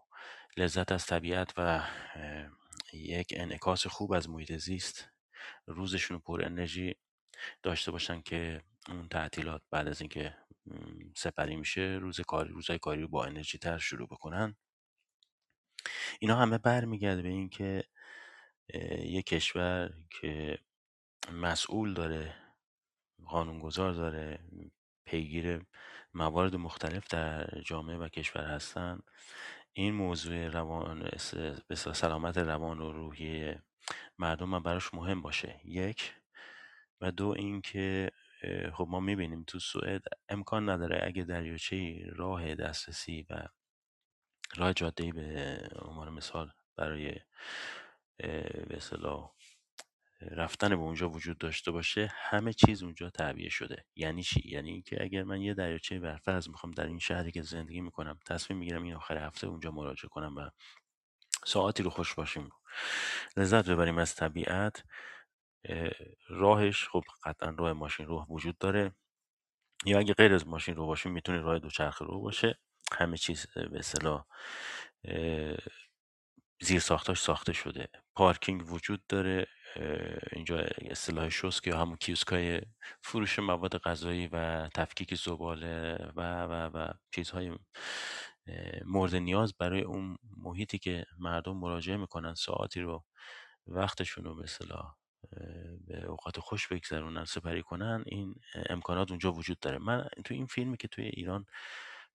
[0.58, 1.84] لذت از طبیعت و
[2.94, 5.10] یک انعکاس خوب از محیط زیست.
[5.68, 6.96] روزشون پر انرژی
[7.64, 10.38] داشته باشن که اون تعطیلات بعد از اینکه
[11.16, 14.56] سپری میشه روز کاری روزهای کاری رو با انرژی تر شروع بکنن.
[16.20, 17.84] اینا همه برمیگرده به اینکه
[19.00, 20.60] یک کشور که
[21.32, 22.36] مسئول داره
[23.26, 24.40] قانونگذار داره
[25.06, 25.66] پیگیر
[26.14, 29.00] موارد مختلف در جامعه و کشور هستن.
[29.74, 31.10] این موضوع روان
[31.68, 33.56] به سلامت روان و روحی
[34.20, 35.62] مردم هم براش مهم باشه.
[35.66, 36.14] یک
[37.02, 38.12] و دو اینکه
[38.74, 43.48] خب ما می‌بینیم تو سوئد امکان نداره اگه دریاچه راه دسترسی و
[44.58, 47.20] راه جاده به عنوان مثال برای
[48.70, 48.80] به
[50.32, 53.86] رفتن به اونجا وجود داشته باشه همه چیز اونجا تعبیه شده.
[53.96, 57.82] یعنی چی؟ یعنی اینکه اگر من یه دریاچه برفرض می‌خوام در این شهری که زندگی
[57.82, 60.50] می‌کنم تصمیم می‌گیرم این آخر هفته اونجا مراجعه کنم و
[61.46, 62.50] ساعتی رو خوش باشیم.
[63.38, 64.84] لذت ببریم از طبیعت.
[66.30, 68.92] راهش خب قطعا راه ماشین رو وجود داره.
[69.86, 72.60] یا اگه غیر از ماشین رو باشه می‌تونه راه دوچرخه رو باشه.
[72.92, 74.26] همه چیز به اصطلاح
[76.62, 77.88] زیر ساختاش ساخته شده.
[78.16, 79.48] پارکینگ وجود داره.
[80.32, 80.58] اینجا
[80.92, 82.62] اصطلاح شوسک یا همون کیوسکای
[83.02, 87.52] فروش مواد غذایی و تفکیک زباله و و و چیزهای
[88.86, 93.04] مورد نیاز برای اون محیطی که مردم مراجعه می‌کنن ساعتی رو
[93.68, 94.96] وقتشون رو به اصطلاح
[95.88, 98.36] به اوقات خوش بگذرونن سپری کنن این
[98.70, 99.78] امکانات اونجا وجود داره.
[99.78, 101.46] من تو این فیلمی که توی ایران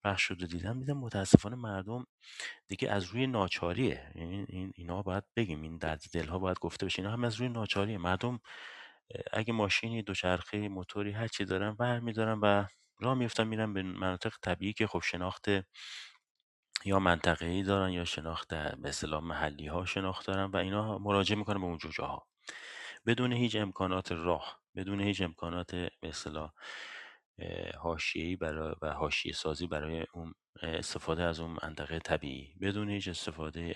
[0.04, 2.06] پخش شده دیدم دیدم متاسفانه مردم
[2.68, 4.12] دیگه از روی ناچاریه.
[4.14, 7.02] این, این اینا باید بگیم این درد دلها باید گفته بشه.
[7.02, 7.98] اینا هم از روی ناچاریه.
[7.98, 8.40] مردم
[9.32, 12.64] اگه ماشینی دوچرخه موتوری هر چی دارن برمیدارن و
[13.00, 15.46] راه میفتن میرن به مناطق طبیعی که خب شناخت
[16.84, 21.61] یا منطقه‌ای دارن یا شناخت به اصطلاح محلی ها شناخت دارن و اینا مراجعه می‌کنن
[21.61, 22.26] به اون جاها
[23.06, 26.52] بدون هیچ امکانات راه بدون هیچ امکانات به اصطلاح
[27.79, 32.55] حاشیه‌ای برای و حاشیه سازی برای اون استفاده از اون منطقه طبیعی.
[32.62, 33.74] بدون هیچ استفاده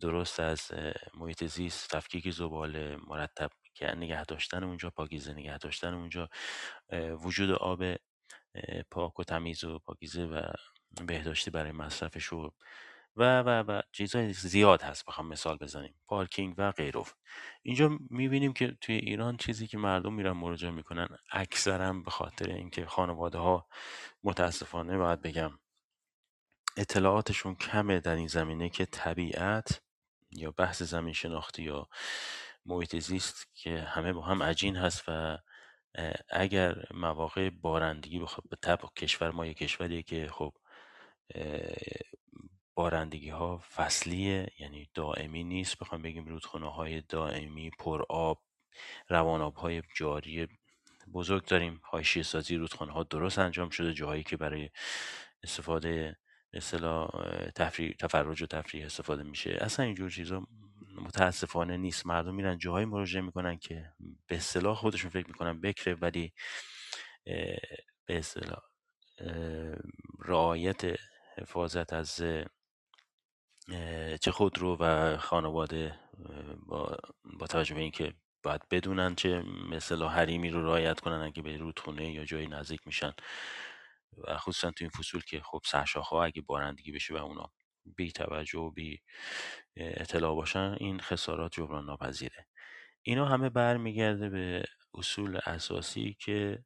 [0.00, 0.72] درست از
[1.14, 3.50] محیط زیست تفکیک زباله مرتب
[3.96, 6.28] نگه داشتن اونجا پاکیزه نگه داشتن اونجا
[7.24, 7.82] وجود آب
[8.90, 10.42] پاک و تمیز و پاکیزه و
[11.06, 12.52] بهداشتی برای مصرف شرب.
[13.16, 15.94] و و و چیزهای زیاد هست بخوام مثال بزنیم.
[16.06, 17.02] پارکینگ و غیره.
[17.62, 22.86] اینجا می‌بینیم که توی ایران چیزی که مردم میرن مراجعه می‌کنن اکثرا به خاطر اینکه
[22.86, 23.66] خانواده ها
[24.24, 25.58] متاسفانه باید بگم
[26.76, 29.82] اطلاعاتشون کمه در این زمینه که طبیعت
[30.30, 31.88] یا بحث زمین شناختی یا
[32.66, 35.38] محیط زیست که همه با هم عجین هست و
[36.30, 40.52] اگر مواقع بارندگی بخواد به طب کشور ما یک کشوریه که خب
[42.76, 45.78] بارندگی ها فصلیه یعنی دائمی نیست.
[45.78, 48.42] بخوام بگیم رودخونه های دائمی پر آب
[49.08, 50.48] روان آب های جاری
[51.12, 51.80] بزرگ داریم.
[51.84, 53.94] حاشیه سازی رودخانه ها درست انجام شده.
[53.94, 54.70] جاهایی که برای
[55.42, 56.16] استفاده
[56.52, 57.08] اصطلاح
[57.54, 59.58] تفریح تفرج و تفریح استفاده میشه.
[59.60, 60.46] اصلا اینجور چیزا
[60.94, 62.06] متاسفانه نیست.
[62.06, 63.92] مردم میرن جاهایی مراجعه می‌کنن که
[64.26, 66.32] به اصطلاح خودشون فکر می‌کنن بکره ولی
[68.04, 68.60] به اصطلاح
[70.24, 70.82] رعایت
[71.36, 72.22] حفاظت از
[74.20, 75.98] چه خودرو و خانواده
[76.66, 81.56] با, با توجه به اینکه باید بدونن چه مثلا حریمی رو رعایت کنن اگه به
[81.56, 83.12] رودخونه یا جایی نزدیک میشن.
[84.18, 87.52] و خصوصا تو این فصول که خب سرشاخه اگه بارندگی بشه و اونا
[87.96, 89.02] بی توجه و بی
[89.76, 92.46] اطلاع باشن این خسارات جبران ناپذیره.
[93.02, 94.64] اینا همه برمیگرده به
[94.94, 96.64] اصول اساسی که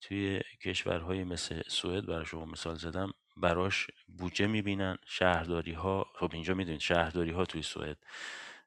[0.00, 3.86] توی کشورهای مثل سوئد برای شما مثال زدم براش
[4.18, 4.96] بودجه می‌بینن.
[5.06, 7.98] شهرداری ها خب اینجا می‌دونید شهرداری ها توی سوئد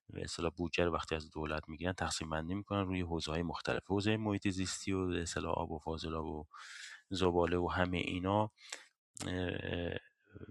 [0.09, 3.83] به اصطلاح بودجه رو وقتی از دولت می‌گیرن تقسیم بندی می‌کنن روی حوزه های مختلف.
[3.87, 6.45] حوزه محیط زیستی و اصطلاح آب و فاضلاب و
[7.09, 8.51] زباله و همه اینا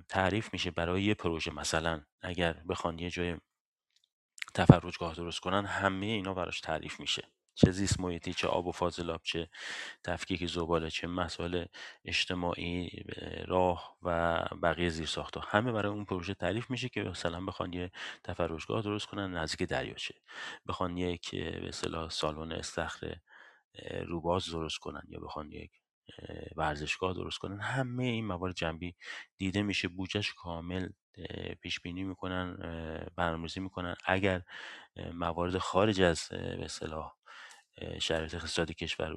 [0.08, 1.54] تعریف میشه برای یه پروژه.
[1.54, 3.36] مثلا اگر بخوان یه جای
[4.54, 7.28] تفرجگاه درست کنن همه اینا براش تعریف میشه.
[7.54, 9.48] چه زیست محیطی چه آب و فاضلاب چه
[10.04, 11.64] تفکیک زباله چه مسائل
[12.04, 13.04] اجتماعی
[13.46, 15.44] راه و بقیه زیرساختها.
[15.48, 17.90] همه برای اون پروژه تعریف میشه که مثلا بخوان یه
[18.24, 20.14] تفرجگاه درست کنن نزدیک دریاچه
[20.66, 23.16] بخوان یک به اصطلاح سالن استخر
[24.06, 25.70] روباز درست کنن یا بخوان یک
[26.56, 27.60] ورزشگاه درست کنن.
[27.60, 28.94] همه این موارد جنبی
[29.38, 29.88] دیده میشه.
[29.88, 30.88] بودجهش کامل
[31.60, 32.56] پیش بینی می‌کنن
[33.16, 33.96] برنامه‌ریزی می‌کنن.
[34.04, 34.42] اگر
[35.14, 36.68] موارد خارج از به
[38.00, 39.16] شرایط اقتصادی کشور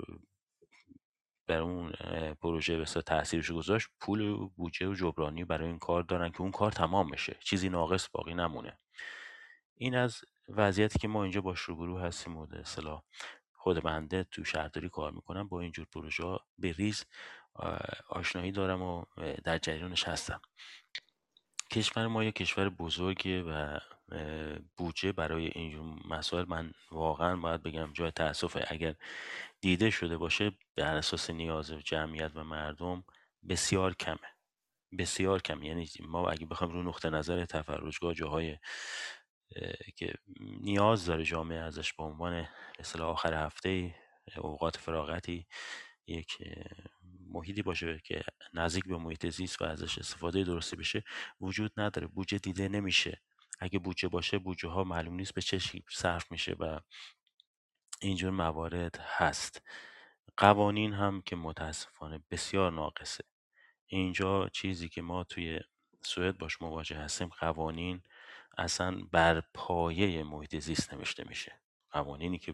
[1.47, 1.91] بر اون
[2.33, 6.51] پروژه بسیار تاثیرش گذاشت پول و بودجه و جبرانی برای این کار دارن که اون
[6.51, 8.77] کار تمام بشه چیزی ناقص باقی نمونه.
[9.75, 13.03] این از وضعیتی که ما اینجا باش روبرو هستیم و اصطلاح
[13.53, 17.05] خود بنده تو شهرداری کار می‌کنم با اینجور پروژه ها به ریز
[18.09, 19.05] آشنایی دارم و
[19.43, 20.41] در جریانش هستم.
[21.71, 23.79] کشور ما یه کشور بزرگه و
[24.77, 28.95] بودجه برای اینجور مسائل من واقعا باید بگم جای تاسفه اگر
[29.61, 33.03] دیده شده باشه بر اساس نیاز جمعیت و مردم
[33.49, 34.37] بسیار کمه.
[34.99, 38.57] بسیار کم یعنی ما اگه بخوایم رو نقطه نظر تفرجگاه جاهای
[39.95, 42.47] که نیاز داره جامعه ازش به عنوان
[42.79, 43.95] مثلا آخر هفته
[44.37, 45.47] اوقات فراغتی
[46.07, 46.37] یک
[47.29, 51.03] محیطی باشه که نزدیک به محیط زیست و ازش استفاده درستی بشه
[51.41, 52.07] وجود نداره.
[52.07, 53.21] بودجه دیده نمیشه.
[53.59, 56.79] اگه بودجه باشه بودجه ها معلوم نیست به چه صرف میشه و
[58.01, 59.61] اینجور موارد هست.
[60.37, 63.23] قوانین هم که متاسفانه بسیار ناقصه.
[63.87, 65.59] اینجا چیزی که ما توی
[66.03, 68.01] سوئد باش مواجه هستیم قوانین
[68.57, 71.61] اصلا بر پایه محیط زیست نوشته میشه.
[71.91, 72.51] قوانینی که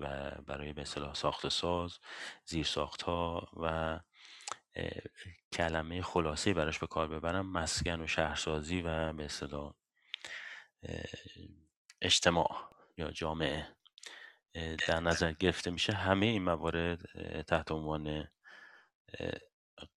[0.47, 1.99] برای به اصطلاح ساخت ساز
[2.45, 2.69] زیر
[3.05, 3.99] ها و
[5.53, 9.73] کلمه خلاصه براش به کار ببرم مسکن و شهرسازی و به اصطلاح
[12.01, 13.67] اجتماع یا جامعه
[14.87, 15.93] در نظر گرفته میشه.
[15.93, 16.99] همه این موارد
[17.43, 18.27] تحت عنوان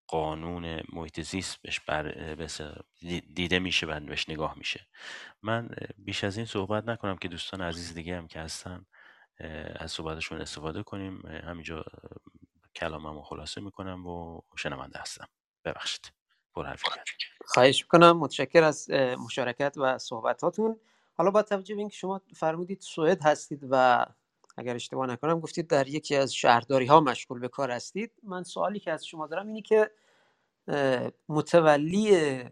[0.06, 2.36] قانون محیط زیست بهش بر
[3.34, 4.86] دیده میشه و بهش نگاه میشه.
[5.42, 5.68] من
[5.98, 8.86] بیش از این صحبت نکنم که دوستان عزیز دیگه هم که هستن.
[9.76, 11.26] از صحبتشون استفاده کنیم.
[11.26, 11.84] همینجا
[12.76, 15.28] کلاممو خلاصه می‌کنم و شنونده هستم.
[15.64, 16.12] ببخشید.
[17.44, 18.18] خواهش می‌کنم.
[18.18, 18.90] متشکر از
[19.24, 20.80] مشارکت و صحبتاتون.
[21.14, 24.06] حالا با توجه به اینکه شما فرمودید سوئد هستید و
[24.56, 28.80] اگر اشتباه نکنم گفتید در یکی از شهرداری ها مشغول به کار هستید من سوالی
[28.80, 29.90] که از شما دارم اینی که
[31.28, 32.44] متولی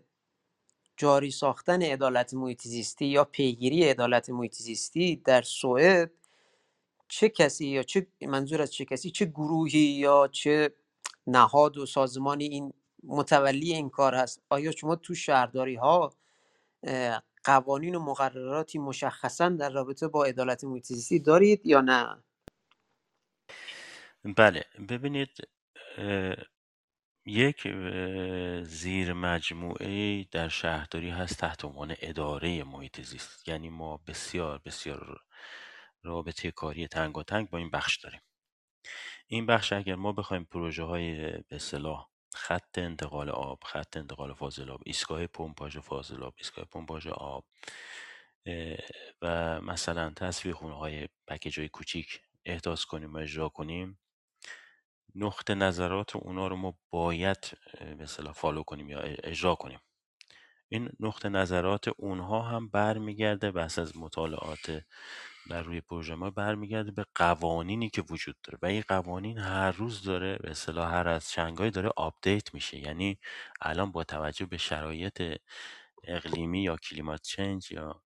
[0.97, 6.11] جاری ساختن عدالت محیط زیستی یا پیگیری عدالت محیط زیستی در سوئد
[7.09, 10.75] چه کسی یا چه منظور از چه کسی؟ چه گروهی یا چه
[11.27, 16.15] نهاد و سازمانی این متولی این کار هست؟ آیا شما تو شهرداری ها
[17.45, 22.23] قوانین و مقرراتی مشخصا در رابطه با عدالت محیط دارید یا نه؟
[24.37, 25.49] بله ببینید
[27.27, 27.69] یک
[28.63, 33.49] زیر مجموعه در شهرداری هست تحت عنوان اداره محیط زیست.
[33.49, 35.21] یعنی ما بسیار بسیار
[36.05, 38.21] رابطه کاری تنگ و تنگ با این بخش داریم.
[39.27, 44.71] این بخش اگر ما بخوایم پروژه های به صلاح خط انتقال آب خط انتقال فاضل
[44.71, 47.45] آب ایستگاه پمپاژ فاضل آب ایستگاه پمپاژ آب
[49.23, 53.99] و مثلا تصفیه خونه های پکیج های کوچیک احداث کنیم و اجرا کنیم
[55.15, 57.59] نقطه نظرات اونا رو ما باید
[57.99, 59.81] به follow کنیم یا اجرا کنیم.
[60.69, 64.85] این نقطه نظرات اونها هم برمیگرده پس از مطالعات
[65.51, 70.03] بر روی پروژه ما برمیگرده به قوانینی که وجود داره و این قوانین هر روز
[70.03, 72.79] داره به اصطلاح هر از چندگاهی داره update میشه.
[72.79, 73.19] یعنی
[73.61, 75.41] الان با توجه به شرایط
[76.05, 78.03] اقلیمی یا climate change یا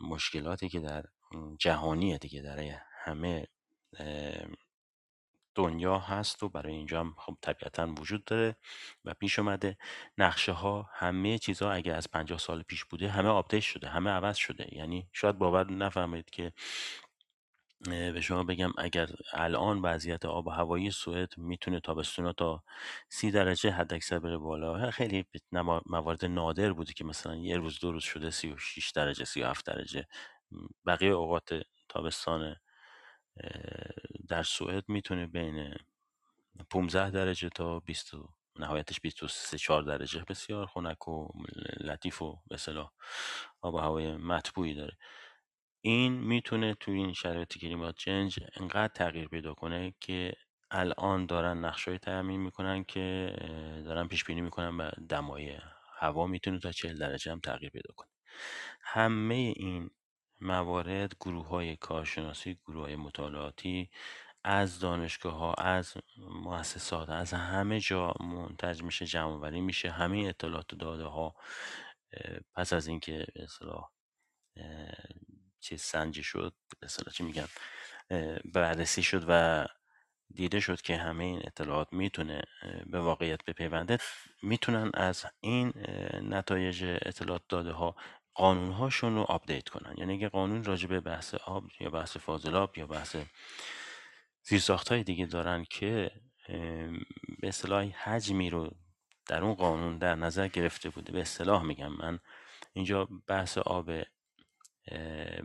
[0.00, 1.04] مشکلاتی که در
[1.58, 3.46] جهانیه دیگه داره همه
[5.58, 8.56] دنیا هست و برای اینجا هم خب طبیعتا وجود داره
[9.04, 9.76] و پیش اومده.
[10.18, 14.36] نقشه ها همه چیزها اگه از 50 سال پیش بوده همه update شده همه عوض
[14.36, 14.66] شده.
[14.72, 16.52] یعنی شاید باور نفرمایید که
[17.86, 22.62] به شما بگم اگر الان وضعیت آب و هوایی سوئد می‌تونه تابستونا تا
[23.08, 25.26] سی درجه حد اکثر بره بالا خیلی
[25.86, 30.06] موارد نادر بوده که مثلا یه روز دو روز شده 36 درجه 37 درجه.
[30.86, 32.56] بقیه اوقات تابستان
[34.28, 35.74] در سوئد می‌تونه بین
[36.70, 38.12] 15 درجه تا 20
[38.58, 41.28] نهایتش 23 4 درجه بسیار خنک و
[41.80, 42.92] لطیف و به صلاح
[43.60, 44.96] آب و هوای مطبوعی داره.
[45.80, 50.32] این می‌تونه تو این شرایط کلیمات چنج انقدر تغییر پیدا کنه که
[50.70, 53.34] الان دارن نقشای تعمین می‌کنن که
[53.86, 55.58] دارن پیش بینی می‌کنن و دمای
[55.98, 58.08] هوا می‌تونه تا 40 درجه هم تغییر پیدا کنه.
[58.82, 59.90] همه این
[60.40, 63.90] موارد گروه های کارشناسی گروه های مطالعاتی
[64.44, 69.90] از دانشگاه ها از مؤسسات از همه جا منتج میشه جمع میشه.
[69.90, 71.34] همه اطلاعات و داده ها
[72.54, 73.90] پس از اینکه به اصطلاح
[75.60, 77.46] چیز سنجی شد به چی میگن
[78.54, 79.66] بررسی شد و
[80.34, 82.42] دیده شد که همه این اطلاعات می‌تونه
[82.86, 83.98] به واقعیت بپیونده
[84.42, 85.72] می‌تونن از این
[86.22, 87.96] نتایج اطلاعات داده ها
[88.38, 89.94] قانون هاشون رو update کنن.
[89.98, 93.16] یعنی اگه قانون راجع به بحث آب یا بحث فاضلاب یا بحث
[94.42, 96.10] زیرساخت های دیگه دارن که
[97.38, 98.70] به اصطلاح حجمی رو
[99.26, 101.12] در اون قانون در نظر گرفته بوده.
[101.12, 102.18] به اصطلاح میگم من
[102.72, 103.90] اینجا بحث آب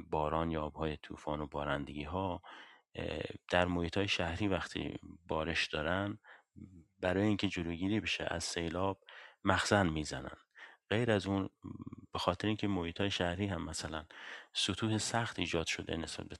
[0.09, 2.41] باران یا آبهای طوفان و بارندگی ها
[3.49, 6.19] در محیط های شهری وقتی بارش دارن
[6.99, 9.03] برای اینکه جلوگیری بشه از سیلاب
[9.43, 10.37] مخزن می‌زنن.
[10.93, 11.49] غیر از اون
[12.13, 14.05] به خاطر اینکه محیط های شهری هم مثلا
[14.53, 16.35] سطوح سخت ایجاد شده نسبت به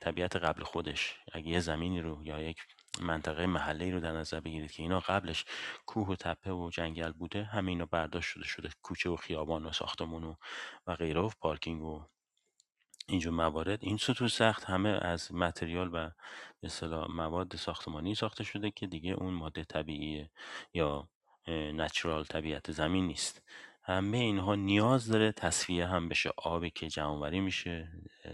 [0.00, 1.16] طبیعت قبل خودش.
[1.32, 2.58] اگه یه زمینی رو یا یک
[3.00, 5.44] منطقه محله رو در نظر بگیرید که اینا قبلش
[5.86, 8.68] کوه و تپه و جنگل بوده همه اینا برداشت شده شده.
[8.82, 10.34] کوچه و خیابان و ساختمون و,
[10.86, 12.04] و غیره و پارکینگ و
[13.08, 13.78] اینجور موارد.
[13.82, 16.10] این سطوح سخت همه از متریال و
[16.60, 20.28] به مواد ساختمانی ساخته شده که دیگه اون ماده طبیعی
[20.74, 21.08] یا
[21.48, 23.42] نچرال طبیعت زمین نیست.
[23.84, 26.30] همه اینها نیاز داره تصفیه هم بشه.
[26.36, 27.88] آبی که جمعوری میشه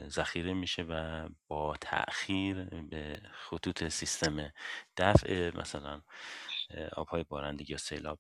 [0.09, 4.53] ذخیره میشه و با تأخیر به خطوط سیستم
[4.97, 6.03] دفع مثلا
[6.97, 8.19] آبهای بارندگی یا سیلاب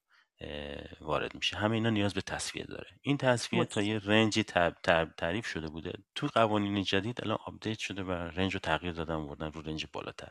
[1.00, 1.56] وارد میشه.
[1.56, 2.86] همه اینا نیاز به تصفیه داره.
[3.02, 4.42] این تصفیه تا یه range ی
[5.16, 5.92] تعریف شده بوده.
[6.14, 10.28] تو قوانین جدید الان update شده و range رو تغییر دادن بردن رو range بالاتر.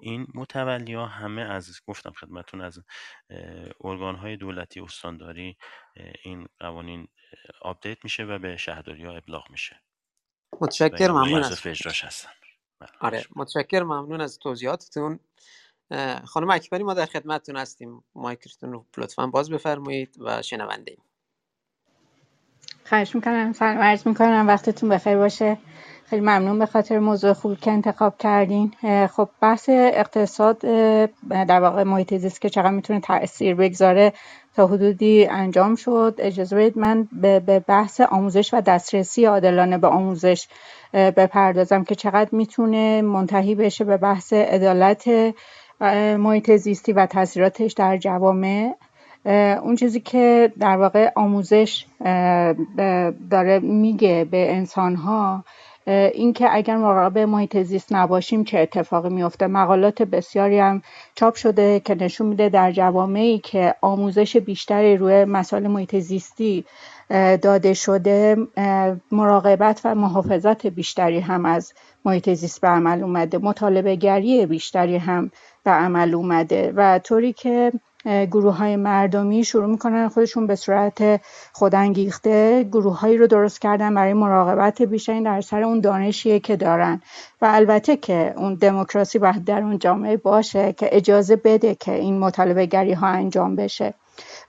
[0.00, 2.80] این متولی ها همه از گفتم خدمتون از
[3.80, 5.56] ارگان های دولتی استانداری
[6.22, 7.08] این قوانین
[7.60, 9.82] update میشه و به شهرداری ها ابلاغ میشه.
[10.60, 12.30] متشکر ممنون از اجراش هستن.
[12.80, 15.20] بله، آره متشکر ممنون از توضیحاتتون.
[16.24, 18.04] خانم اکبری ما در خدمتتون هستیم.
[18.14, 21.00] مایکروفون رو لطفا باز بفرمایید و شنونده ایم.
[22.84, 23.52] خواهش می‌کنم.
[23.52, 23.78] سلام.
[23.78, 24.48] عرض می‌کنم.
[24.48, 25.58] وقتتون بخیر باشه.
[26.06, 28.72] خیلی ممنون به خاطر موضوع خوب که انتخاب کردین.
[29.06, 30.58] خب بحث اقتصاد
[31.28, 34.12] در واقع محیط زیست که چقدر می‌تونه تاثیر بگذاره
[34.56, 36.14] تا حدودی انجام شد.
[36.18, 40.48] اجازه بدید من به بحث آموزش و دسترسی عادلانه به آموزش
[40.92, 45.34] بپردازم که چقدر می‌تونه منتهی بشه به بحث عدالت
[46.16, 48.74] محیط زیستی و تاثیراتش در جوامع.
[49.62, 51.86] اون چیزی که در واقع آموزش
[53.30, 55.44] داره میگه به انسان ها
[55.86, 60.82] اینکه اگر مراقب محیط زیست نباشیم چه اتفاقی میفته مقالات بسیاری هم
[61.14, 66.64] چاپ شده که نشون میده در جوامعی که آموزش بیشتری روی مسائل محیط زیستی
[67.42, 68.36] داده شده.
[69.12, 71.72] مراقبت و محافظت بیشتری هم از
[72.04, 73.38] محیط زیست به عمل اومده.
[73.38, 75.30] مطالبه گری بیشتری هم
[75.64, 77.72] به عمل اومده و طوری که
[78.04, 81.20] گروه های مردمی شروع می‌کنن خودشون به صورت
[81.52, 87.02] خودانگیخته گروه هایی رو درست کردن برای مراقبت بیشتری در سر اون دانشیه که دارن.
[87.42, 92.18] و البته که اون دموکراسی باید در اون جامعه باشه که اجازه بده که این
[92.18, 93.94] مطالبه گری ها انجام بشه.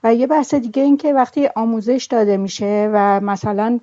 [0.03, 3.79] و یه بحث دیگه این که وقتی آموزش داده میشه و مثلا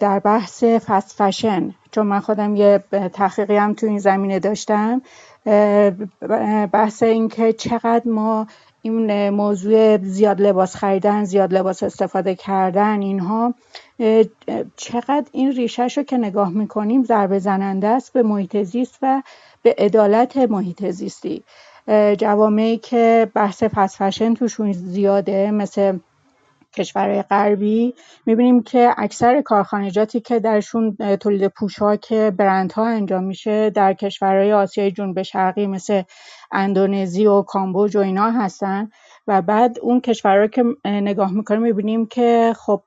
[0.00, 5.02] در بحث فست فشن چون من خودم یه تحقیقی هم تو این زمینه داشتم
[6.72, 8.46] بحث اینکه چقدر ما
[8.82, 13.54] این موضوع زیاد لباس خریدن زیاد لباس استفاده کردن اینها
[14.76, 19.22] چقدر این ریشهش رو که نگاه می‌کنیم ضربه زننده است به محیط زیست و
[19.62, 21.42] به عدالت محیط زیستی.
[22.18, 25.98] جوامعی که بحث فست فشن توشون زیاده مثل
[26.76, 27.94] کشورهای غربی
[28.26, 35.22] می‌بینیم که اکثر کارخانجاتی که درشون تولید پوشاک برندها انجام میشه در کشورهای آسیای جنوب
[35.22, 36.02] شرقی مثل
[36.52, 38.90] اندونزی و کامبوج و اینا هستن
[39.26, 42.82] و بعد اون کشورها که نگاه می‌کنیم می‌بینیم که خب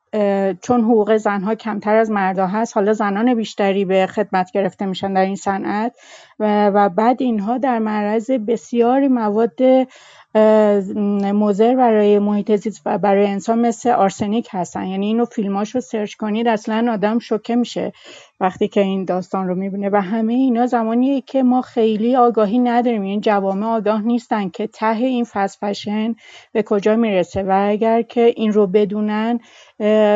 [0.61, 5.21] چون حقوق زنها کمتر از مردها هست حالا زنان بیشتری به خدمت گرفته میشن در
[5.21, 5.95] این صنعت
[6.39, 9.59] و بعد اینها در معرض بسیاری مواد
[11.33, 14.87] مضر برای محیط زیست و برای انسان مثل آرسنیک هستن.
[14.87, 17.91] یعنی اینو فیلماش رو سرچ کنید اصلا آدم شوکه میشه
[18.39, 19.89] وقتی که این داستان رو می‌بینه.
[19.89, 24.67] و همه اینا زمانیه که ما خیلی آگاهی نداریم این یعنی جوامع آگاه نیستن که
[24.67, 26.15] ته این فست فشن
[26.53, 27.43] به کجا می‌رسه.
[27.43, 29.39] و اگر که این رو بدونن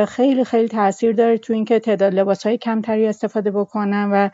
[0.07, 4.30] خیلی خیلی تاثیر داره تو اینکه تعداد لباس های کمتری استفاده بکنن و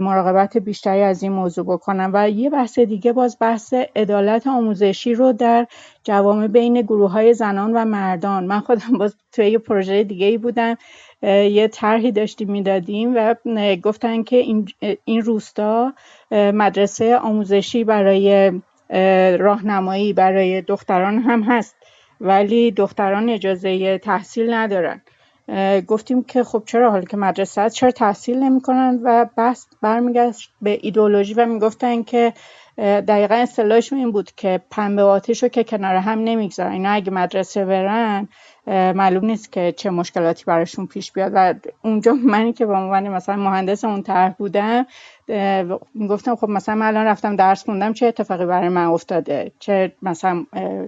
[0.00, 5.32] مراقبت بیشتری از این موضوع بکنن و یه بحث دیگه باز بحث عدالت آموزشی رو
[5.32, 5.66] در
[6.04, 8.44] جوامع بین گروه های زنان و مردان.
[8.44, 10.76] من خودم باز توی یه پروژه دیگه ای بودم
[11.22, 13.34] یه طرحی داشتیم می‌دادیم و
[13.82, 14.68] گفتن که این,
[15.04, 15.92] این روستا
[16.30, 18.52] مدرسه آموزشی برای
[19.38, 21.76] راهنمایی برای دختران هم هست
[22.20, 25.00] ولی دختران اجازه تحصیل ندارن.
[25.86, 30.78] گفتیم که خب چرا حالا که مدرسه هست چرا تحصیل نمی‌کنن؟ و بس برمیگشت به
[30.82, 32.32] ایدولوژی و می‌گفتن که
[32.78, 36.72] دقیقا اصطلاحشون این بود که پنبه آتیش رو که کنار هم نمی‌گذارن.
[36.72, 38.28] اینا اگه مدرسه برن
[38.66, 41.32] معلوم نیست که چه مشکلاتی براشون پیش بیاد.
[41.34, 44.86] و اونجا منی که به عنوان مثلا مهندس اون طرح بودم
[46.10, 50.44] گفتم خب مثلا من الان رفتم درس خوندم چه اتفاقی برای من افتاده؟ چه مثلا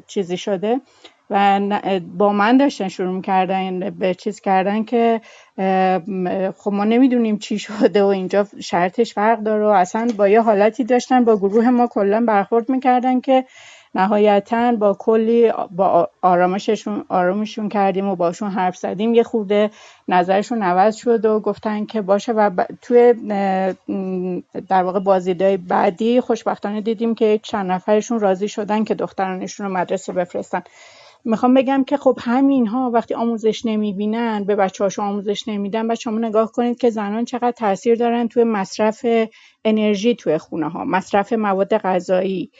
[0.06, 0.80] چیزی شده؟
[1.30, 1.60] و
[2.16, 5.20] با من داشتن شروع کردن به چیز کردن که
[6.56, 10.84] خب ما نمی‌دونیم چی شده و اینجا شرطش فرق داره و اصلا با یه حالتی
[10.84, 13.44] داشتن با گروه ما کلا برخورد می‌کردن که
[13.94, 19.14] نهایتا با کلی با آرامششون آرامشون کردیم و باشون حرف زدیم.
[19.14, 19.70] یه خورده
[20.08, 22.50] نظرشون عوض شد و گفتن که باشه و
[22.82, 23.14] توی
[24.68, 30.12] در واقع بازیدهای بعدی خوشبختانه دیدیم که چند نفرشون راضی شدن که دخترانشون رو مدرسه
[30.12, 30.62] بفرستن.
[31.24, 36.00] می‌خوام بگم که خب همین ها وقتی آموزش نمی‌بینن به بچه هاشون آموزش نمیدن بچه
[36.00, 39.06] شما نگاه کنید که زنان چقدر تاثیر دارن توی مصرف
[39.64, 42.50] انرژی توی خونه ها مصرف مواد غذایی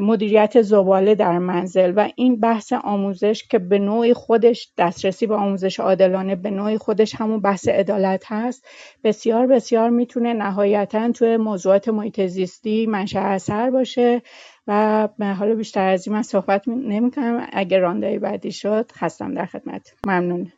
[0.00, 5.80] مدیریت زباله در منزل و این بحث آموزش که به نوعی خودش دسترسی به آموزش
[5.80, 8.66] عادلانه به نوعی خودش همون بحث عدالت هست
[9.04, 14.22] بسیار بسیار می‌تونه نهایتا توی موضوعات محیط زیستی منشأ اثر باشه
[14.68, 15.08] و
[15.38, 19.94] حالا بیشتر از این من صحبت نمی کنم اگر راندهای بعدی شد هستم در خدمت.
[20.06, 20.52] ممنون.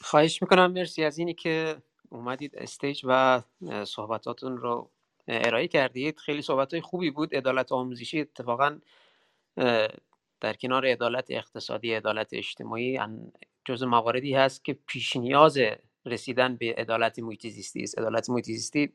[0.00, 0.72] خواهش می‌کنم.
[0.72, 1.76] مرسی از اینی که
[2.08, 3.42] اومدید استیج و
[3.84, 4.90] صحبتاتون رو
[5.28, 6.18] ارائه کردید.
[6.18, 7.34] خیلی صحبت خوبی بود.
[7.34, 8.78] عدالت آموزشی اتفاقا
[10.40, 12.98] در کنار عدالت اقتصادی عدالت اجتماعی
[13.64, 15.58] جز مواردی هست که پیش نیاز
[16.06, 17.98] رسیدن به عدالت محیط زیستی است.
[17.98, 18.92] عدالت محیط زیستی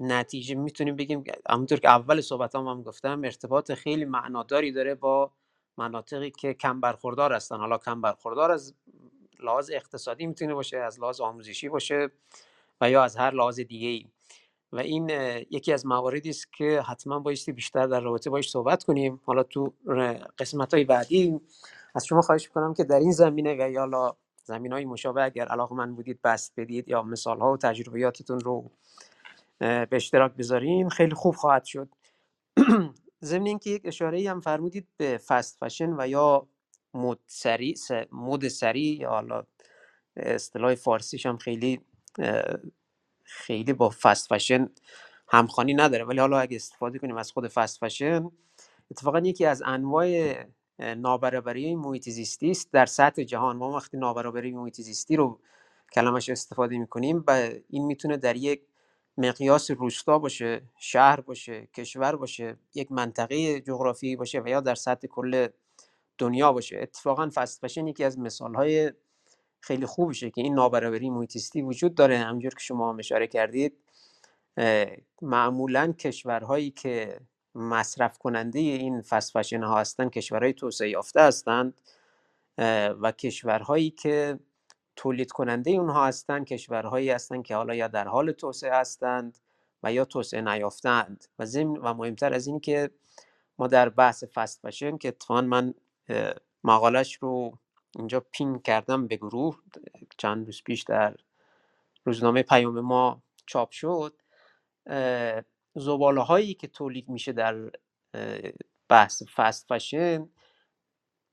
[0.00, 5.30] نتیجه می‌تونیم بگیم همونطور که اول صحبت هم, هم گفتم ارتباط خیلی معناداری داره با
[5.78, 7.56] مناطقی که کم برخوردار هستن.
[7.56, 8.74] حالا کم برخوردار از
[9.40, 12.08] لحاظ اقتصادی می‌تونه باشه از لحاظ آموزشی باشه
[12.80, 14.06] و یا از هر لحاظ دیگه ای
[14.72, 15.10] و این
[15.50, 19.20] یکی از مواردی است که حتما بایستی بیشتر در رابطه باش صحبت کنیم.
[19.24, 19.72] حالا تو
[20.38, 21.40] قسمت های بعدی
[21.94, 25.74] از شما خواهش می‌کنم که در این زمینه و یا زمین های مشابه اگر علاقه
[25.74, 28.70] من بودید بست بدید یا مثال ها و تجربیاتتون رو
[29.60, 31.88] به اشتراک بذاریم خیلی خوب خواهد شد.
[33.24, 36.48] ضمن اینکه یک اشاره هم فرمودید به فست فشن و یا
[36.94, 37.74] مد سری
[38.12, 39.44] مد سری یا حالا
[40.16, 41.80] اصطلاح فارسیش هم خیلی
[43.24, 44.68] خیلی با فست فشن
[45.28, 46.04] همخوانی نداره.
[46.04, 48.30] ولی حالا اگه استفاده کنیم از خود فست فشن
[48.90, 50.34] اتفاقا یکی از انواع
[50.78, 53.56] نابرابری محیط زیستی است در سطح جهان.
[53.56, 55.40] ما وقتی نابرابری محیط زیستی رو
[55.92, 58.62] کلمش استفاده می‌کنیم و این می‌تونه در یک
[59.20, 65.06] مقیاس روستا باشه شهر باشه کشور باشه یک منطقه جغرافیایی باشه و یا در سطح
[65.06, 65.48] کل
[66.18, 66.78] دنیا باشه.
[66.82, 68.92] اتفاقا فست فشن یکی از مثال های
[69.60, 72.18] خیلی خوبشه که این نابرابری محیطیستی وجود داره.
[72.18, 73.76] همجور که شما اشاره کردید
[75.22, 77.20] معمولا کشورهایی که
[77.54, 81.74] مصرف کننده این فست فشن ها هستن کشورهای توسعه یافته هستند
[83.00, 84.38] و کشورهایی که
[85.00, 89.38] تولید کننده اونها هستند کشورهایی هستند که حالا یا در حال توسعه هستند
[89.82, 91.24] و یا توسعه نیافتند.
[91.38, 92.90] و ضمن و مهمتر از این که
[93.58, 95.74] ما در بحث فست فشن که اتفاقا من
[96.64, 97.58] مقالش رو
[97.96, 99.58] اینجا پین کردم به گروه
[100.18, 101.16] چند روز پیش در
[102.04, 104.14] روزنامه پیام ما چاپ شد.
[105.74, 107.70] زباله هایی که تولید میشه در
[108.88, 110.28] بحث فست فشن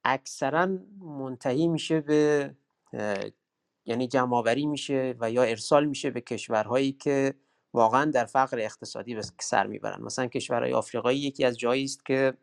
[0.03, 0.65] اکثرا
[0.99, 2.55] منتهی میشه به
[3.88, 7.34] یعنی جمعآوری میشه و یا ارسال میشه به کشورهایی که
[7.74, 10.02] واقعا در فقر اقتصادی به سر می‌برن.
[10.02, 12.34] مثلا کشورهای آفریقایی یکی از جایی است که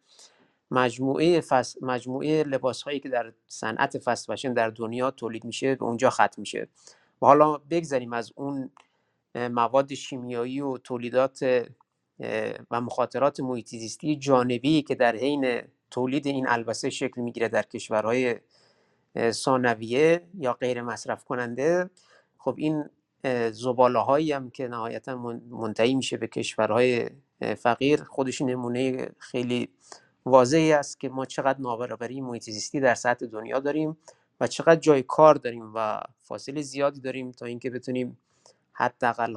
[0.71, 1.83] مجموعه فس...
[1.83, 6.35] مجموعه لباس هایی که در صنعت فست فشن در دنیا تولید میشه به اونجا ختم
[6.37, 6.69] میشه.
[7.23, 8.71] و حالا بگذاریم از اون
[9.35, 11.69] مواد شیمیایی و تولیدات
[12.71, 18.37] و مخاطرات محیط زیستی جانبی که در حین تولید این البسه شکل می‌گیره در کشورهای
[19.31, 21.91] ثانویه یا غیر مصرف کننده.
[22.39, 22.85] خب این
[23.51, 25.17] زباله هایی هم که نهایتا
[25.51, 27.11] منتهی میشه به کشورهای
[27.59, 28.05] فقیر.
[28.05, 29.69] خودش نمونه خیلی
[30.27, 33.97] واضحی است که ما چقدر نابرابری محیط زیستی در سطح دنیا داریم
[34.41, 38.19] و چقدر جای کار داریم و فاصله زیادی داریم تا اینکه بتونیم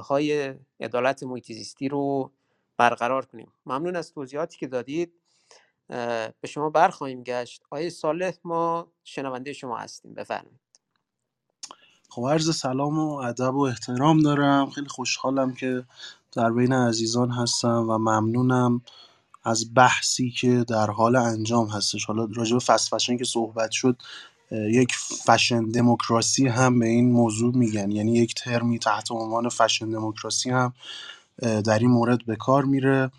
[0.08, 2.30] های عدالت محیط زیستی رو
[2.76, 3.52] برقرار کنیم.
[3.66, 5.12] ممنون از توضیحاتی که دادید.
[5.88, 7.62] به شما برخواهیم گشت.
[7.64, 10.14] آقای صالح ما شنونده شما هستیم.
[10.14, 10.60] بفرمایید.
[12.10, 14.70] خب عرض سلام و ادب و احترام دارم.
[14.70, 15.84] خیلی خوشحالم که
[16.32, 18.82] در بین عزیزان هستم و ممنونم
[19.44, 22.04] از بحثی که در حال انجام هستش.
[22.04, 23.96] حالا راجع به فست فشن که صحبت شد
[24.50, 24.92] یک
[25.26, 27.90] fashion democracy هم به این موضوع میگن.
[27.90, 30.72] یعنی یک ترمی تحت عنوان fashion democracy هم
[31.40, 33.10] در این مورد به کار میره.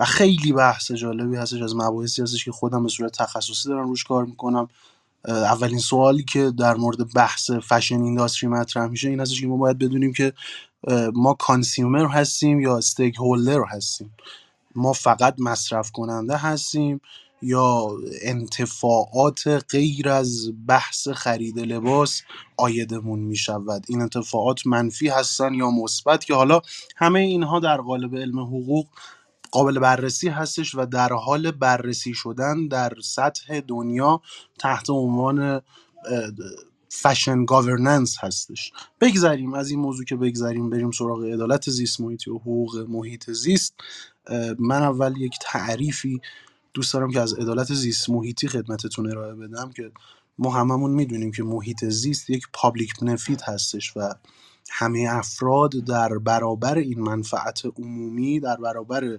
[0.00, 4.04] و خیلی بحث جالبی هستش از مباحثی هستش که خودم به صورت تخصصی دارم روش
[4.04, 4.68] کار می‌کنم.
[5.28, 9.78] اولین سوالی که در مورد بحث fashion industry مطرح میشه این هستش که ما باید
[9.78, 10.32] بدونیم که
[11.14, 14.14] ما consumer هستیم یا stakeholder هستیم.
[14.74, 17.00] ما فقط مصرف کننده هستیم
[17.42, 17.90] یا
[18.22, 22.22] انتفاعات غیر از بحث خرید لباس
[22.56, 26.60] آیدمون می شود این انتفاعات منفی هستن یا مثبت که حالا
[26.96, 28.86] همه اینها در قالب علم حقوق
[29.50, 34.20] قابل بررسی هستش و در حال بررسی شدن در سطح دنیا
[34.58, 35.60] تحت عنوان
[36.92, 38.72] فشن گاورننس هستش.
[39.00, 43.74] بگذریم از این موضوع که بگذریم بریم سراغ عدالت زیست محیطی و حقوق محیط زیست.
[44.58, 46.20] من اول یک تعریفی
[46.74, 49.92] دوست دارم که از عدالت زیست محیطی خدمتتون ارائه بدم که
[50.38, 54.14] ما هممون می‌دونیم که محیط زیست یک پابلیک بنفیت هستش و
[54.70, 59.18] همه افراد در برابر این منفعت عمومی در برابر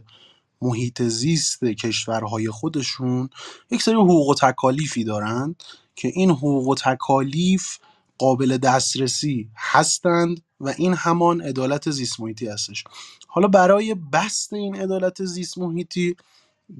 [0.61, 3.29] محیط زیست کشورهای خودشون
[3.71, 5.63] یک سری حقوق و تکالیفی دارند
[5.95, 7.77] که این حقوق و تکالیف
[8.17, 12.83] قابل دسترسی هستند و این همان عدالت زیست محیطی هستش.
[13.27, 16.15] حالا برای بست این عدالت زیست محیطی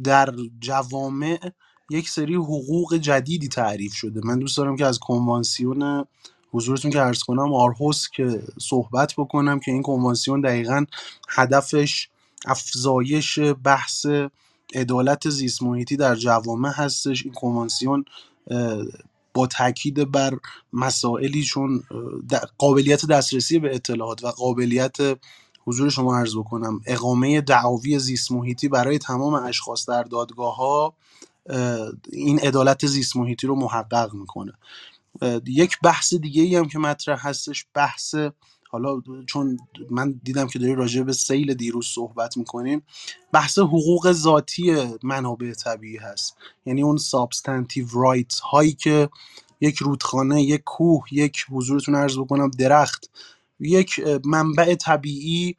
[0.04, 1.40] در جوامع
[1.90, 4.22] یک سری حقوق جدیدی تعریف شده.
[4.24, 6.06] من دوست دارم که از کنوانسیون
[6.54, 10.86] حضورتون که عرض کنم آرهوس که صحبت بکنم که این کنوانسیون دقیقا
[11.30, 12.10] هدفش
[12.46, 14.06] افزایش بحث
[14.76, 17.26] عدالت زیست محیطی در جوامع هستش.
[17.26, 18.06] این کنوانسیون
[19.34, 20.38] با تاکید بر
[20.74, 21.84] مسائلی چون
[22.58, 24.98] قابلیت دسترسی به اطلاعات و قابلیت
[25.66, 30.94] حضور شما عرض بکنم اقامه دعاوی زیست محیطی برای تمام اشخاص در دادگاه ها
[32.12, 34.54] این عدالت زیست محیطی رو محقق می‌کنه.
[35.48, 38.16] یک بحث دیگه ای هم که مطرح هستش بحث
[38.70, 39.58] حالا چون
[39.90, 42.84] من دیدم که داری راجع به سیل دیروز صحبت می‌کنیم
[43.32, 46.38] بحث حقوق ذاتی منابع طبیعی هست.
[46.66, 49.10] یعنی اون سابستانتیو رایت هایی که
[49.62, 53.10] یک رودخانه یک کوه یک حضورتون عرض بکنم درخت
[53.60, 55.56] یک منبع طبیعی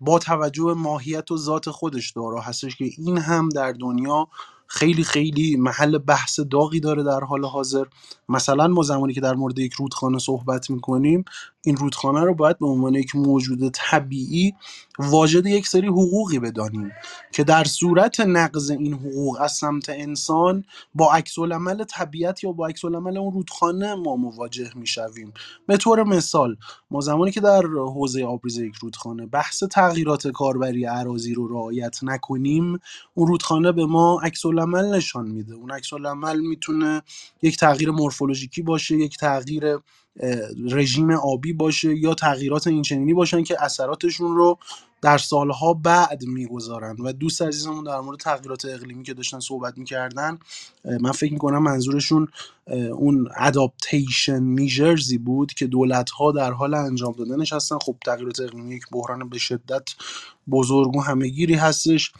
[0.00, 2.40] با توجه به ماهیت و ذات خودش داره.
[2.40, 4.28] هستش که این هم در دنیا
[4.74, 7.84] خیلی خیلی محل بحث داغی داره در حال حاضر.
[8.28, 11.24] مثلا ما زمانی که در مورد یک رودخانه صحبت می‌کنیم
[11.64, 14.54] این رودخانه رو باید به عنوان یک موجود طبیعی
[14.98, 16.90] واجد یک سری حقوقی بدانیم
[17.32, 22.66] که در صورت نقض این حقوق از سمت انسان با عکس العمل طبیعت یا با
[22.66, 25.32] عکس العمل اون رودخانه ما مواجه می‌شویم.
[25.66, 26.56] به طور مثال
[26.90, 32.78] ما زمانی که در حوزه آبریزه یک رودخانه بحث تغییرات کاربری اراضی رو رعایت نکنیم
[33.14, 35.54] اون رودخانه به ما عکس العمل نشان میده.
[35.54, 37.02] اون عکس العمل می‌تونه
[37.42, 39.78] یک تغییر مورفولوژیکی باشه یک تغییر
[40.70, 44.58] رژیم آبی باشه یا تغییرات اینچنینی باشن که اثراتشون رو
[45.02, 46.96] در سالها بعد می‌گذارن.
[46.96, 50.38] و دوست عزیزمون در مورد تغییرات اقلیمی که داشتن صحبت می‌کردن
[50.84, 52.28] من فکر می‌کنم منظورشون
[52.92, 58.74] اون اداپتیشن میجرزی بود که دولت ها در حال انجام دادنش هستن خب تغییرات اقلیمی
[58.74, 59.88] یک بحران به شدت
[60.50, 62.12] بزرگ و همهگیری هستش.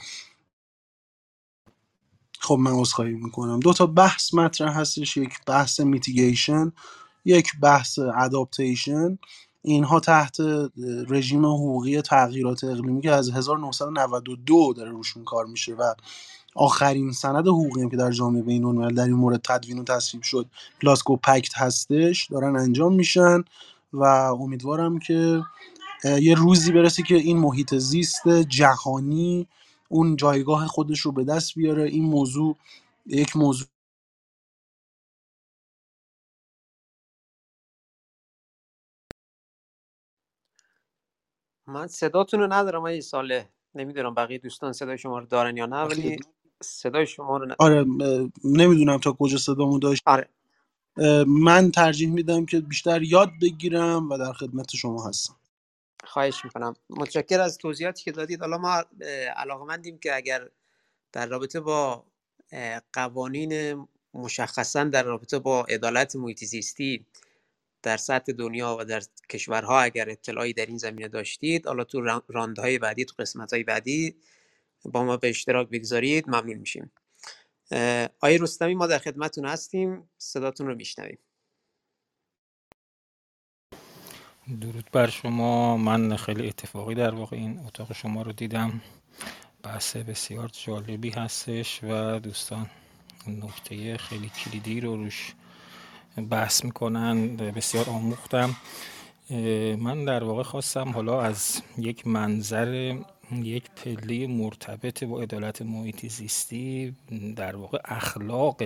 [2.40, 3.60] خب من عذرخواهی می‌کنم.
[3.60, 5.16] دو تا بحث مطرح هستش.
[5.16, 6.72] یک بحث میتیگیشن
[7.24, 9.18] یک بحث اداپتیشن
[9.62, 10.36] اینها تحت
[11.08, 15.94] رژیم حقوقی تغییرات اقلیمی که از 1992 داره روشون کار میشه و
[16.54, 20.46] آخرین سند حقوقی که در جامعه بین الملل در این مورد تدوین و تصویب شد
[20.82, 23.44] گلاسگو پکت هستش دارن انجام میشن
[23.92, 24.04] و
[24.40, 25.42] امیدوارم که
[26.04, 29.48] یه روزی برسه که این محیط زیست جهانی
[29.88, 31.84] اون جایگاه خودش رو به دست بیاره.
[31.84, 32.56] این موضوع
[33.06, 33.68] یک موضوع
[41.72, 43.48] من صداتون رو ندارم ای ساله.
[43.74, 46.18] نمی‌دونم بقیه دوستان صدای شما رو دارن یا نه ولی
[46.62, 47.84] صدای شما رو آره
[48.44, 50.02] نمی‌دونم تا کجا صدامو داشت.
[50.06, 50.28] آره.
[51.26, 55.36] من ترجیح میدم که بیشتر یاد بگیرم و در خدمت شما هستم.
[56.04, 56.74] خواهش می‌کنم.
[56.90, 58.40] متشکر از توضیحاتی که دادید.
[58.40, 58.84] حالا ما
[59.36, 60.48] علاقمندیم که اگر
[61.12, 62.04] در رابطه با
[62.92, 67.06] قوانین مشخصا در رابطه با عدالت محیط زیستی
[67.82, 72.78] در سطح دنیا و در کشورها اگر اطلاعی در این زمینه داشتید حالا تو راندهای
[72.78, 74.16] بعدی تو قسمت های بعدی
[74.84, 76.92] با ما به اشتراک بگذارید ممنون میشیم.
[78.20, 80.10] آقای رستمی ما در خدمتتون هستیم.
[80.18, 81.18] صداتون رو میشنویم.
[84.60, 85.76] درود بر شما.
[85.76, 88.80] من خیلی اتفاقی در واقع این اتاق شما رو دیدم.
[89.62, 92.70] بحث بسیار جالبی هستش و دوستان
[93.26, 95.34] نکته خیلی کلیدی رو روش
[96.16, 98.56] بحث می‌کنن بسیار آموختم.
[99.78, 102.96] من در واقع خواستم حالا از یک منظر
[103.32, 106.96] یک پله مرتبط با عدالت محیط زیستی
[107.36, 108.62] در واقع اخلاق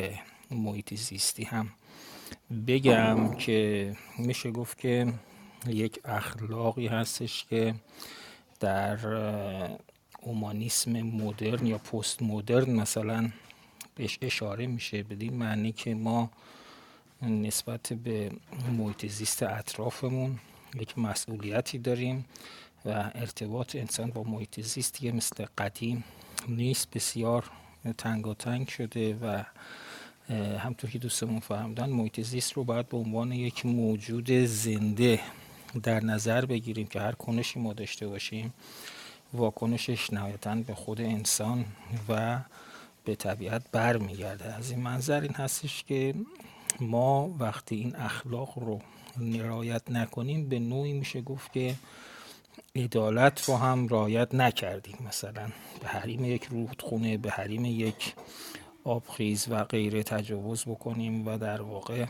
[0.50, 1.68] محیط زیستی هم
[2.66, 5.12] بگم که میشه گفت که
[5.66, 7.74] یک اخلاقی هستش که
[8.60, 8.98] در
[10.22, 13.30] اومانیسم مدرن یا پست مدرن مثلا
[13.94, 16.30] بهش اشاره میشه بدین معنی که ما
[17.22, 18.30] نسبت به
[18.78, 20.38] محیط زیست اطرافمون
[20.80, 22.24] یک مسئولیتی داریم
[22.84, 26.04] و ارتباط انسان با محیط زیست مثل قدیم
[26.48, 26.90] نیست.
[26.90, 27.50] بسیار
[28.38, 29.42] تنگ شده و
[30.58, 35.20] همطور که دوستمون فهمدن محیط زیست رو باید به عنوان یک موجود زنده
[35.82, 38.52] در نظر بگیریم که هر کنشی ما داشته باشیم
[39.32, 41.64] واکنشش نهایتا به خود انسان
[42.08, 42.40] و
[43.04, 44.54] به طبیعت برمیگرده.
[44.54, 46.14] از این منظر این هستش که
[46.80, 48.80] ما وقتی این اخلاق رو
[49.20, 51.74] رعایت نکنیم به نوعی میشه گفت که
[52.76, 54.96] عدالت رو هم رعایت نکردیم.
[55.08, 55.48] مثلا
[55.80, 58.14] به حریم یک رودخونه به حریم یک
[58.84, 62.06] آبخیز و غیره تجاوز بکنیم و در واقع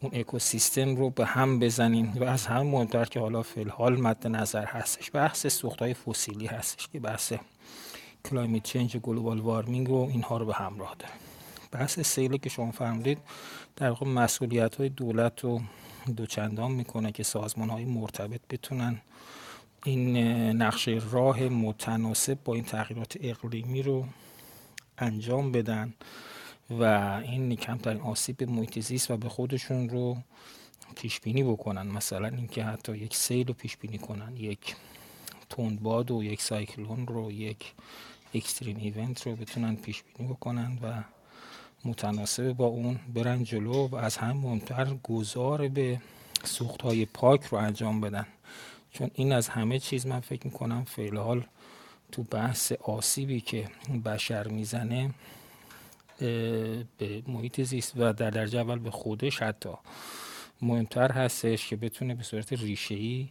[0.00, 4.26] اون اکوسیستم رو به هم بزنیم و از همه مهمتر که حالا فی الحال مد
[4.26, 5.10] نظر هستش.
[5.10, 7.32] بحث سوخت های فسیلی هستش که بحث
[8.30, 11.12] climate change global warming و اینها رو به همراه داره
[11.74, 13.18] بحث سیل که شما فرمودید
[13.76, 15.60] در واقع مسئولیت های دولت رو
[16.16, 19.00] دوچندان می‌کنه که سازمان های مرتبط بتونن
[19.84, 20.16] این
[20.62, 24.04] نقشه راه متناسب با این تغییرات اقلیمی رو
[24.98, 25.94] انجام بدن
[26.70, 26.82] و
[27.24, 30.16] این کمترین آسیب به محیط زیست و به خودشون رو
[30.96, 31.86] پیش بینی بکنن.
[31.86, 34.76] مثلا اینکه حتی یک سیل رو پیش بینی کنن یک
[35.50, 37.72] تندباد و یک سایکلون رو یک
[38.34, 41.02] اکستریم ایونت رو بتونن پیش بینی بکنن و
[41.84, 46.00] متناسب با اون برن جلو و از هم مهمتر گذار به
[46.44, 48.26] سوخت های پاک رو انجام بدن.
[48.90, 51.16] چون این از همه چیز من فکر می‌کنم فعل
[52.12, 53.68] تو بحث آسیبی که
[54.04, 55.10] بشر می‌زنه
[56.98, 59.70] به محیط زیست و در درجه اول به خودش حتی
[60.62, 63.28] مهمتر هستش که بتونه به صورت ریشه ای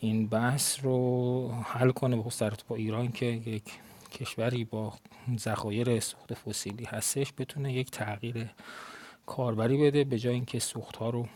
[0.00, 2.22] این بحث رو حل کنه به
[2.68, 3.62] با ایران که یک
[4.14, 4.92] کشوری با
[5.38, 8.50] ذخایر سوخت فسیلی هستش بتونه یک تغییر
[9.26, 11.28] کاربری بده به جای اینکه سوخت ها رو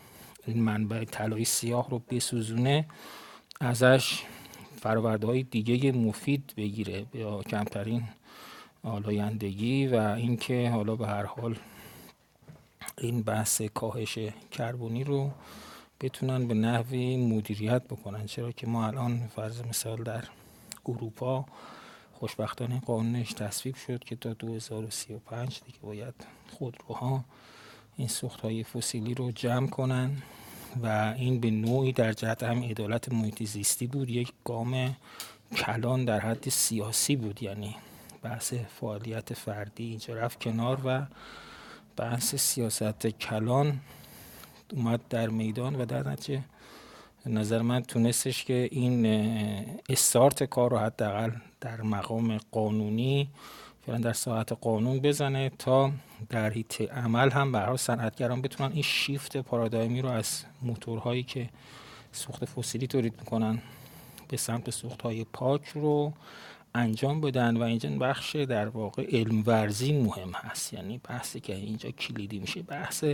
[0.47, 2.85] این منبع طلای سیاه رو بسوزونه
[3.61, 4.21] ازش
[4.81, 8.03] فرآورده های دیگه مفید بگیره یا کمترین
[8.83, 11.55] آلایندگی و اینکه حالا به هر حال
[12.97, 14.19] این بحث کاهش
[14.51, 15.31] کربونی رو
[16.01, 18.25] بتونن به نحوی مدیریت بکنن.
[18.25, 20.23] چرا که ما الان فرض مثال در
[20.85, 21.45] اروپا
[22.19, 26.13] خوشبختانه قانونش تصویب شد که تا 2035 دیگه باید
[26.57, 27.23] خودروها
[27.97, 30.17] این سوخت های فسیلی رو جمع کنن
[30.83, 34.09] و این به نوعی در جهت هم عدالت محیط زیستی بود.
[34.09, 34.95] یک گام
[35.55, 37.75] کلان در حد سیاسی بود یعنی
[38.21, 41.05] بحث فعالیت فردی اینجا رفت کنار و
[41.97, 43.79] بحث سیاست کلان
[44.73, 46.43] اومد در میدان و در نتیجه
[47.25, 49.05] نظر من تونستش که این
[49.89, 53.29] استارت کار رو حداقل در مقام قانونی
[53.85, 55.91] فعلا در ساعت قانون بزنه تا
[56.29, 61.49] در حیط عمل هم برای صنعتگران بتونن این شیفت پارادایمی رو از موتورهایی که
[62.11, 63.61] سوخت فسیلی تولید می‌کنن
[64.27, 66.13] به سمت سوخت های پاک رو
[66.75, 70.73] انجام بدن و اینجا بخش در واقع علم ورزی مهم هست.
[70.73, 73.05] یعنی بحثی که اینجا کلیدی میشه بحث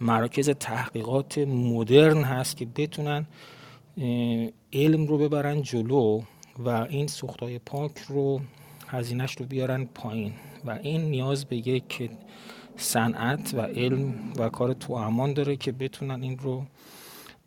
[0.00, 3.26] مراکز تحقیقات مدرن هست که بتونن
[4.72, 6.22] علم رو ببرن جلو
[6.58, 8.40] و این سوختهای پاک رو
[8.88, 10.32] هزینهش رو بیارن پایین.
[10.64, 12.10] و این نیاز به یک
[12.76, 16.66] صنعت و علم و کار تو امان داره که بتونن این رو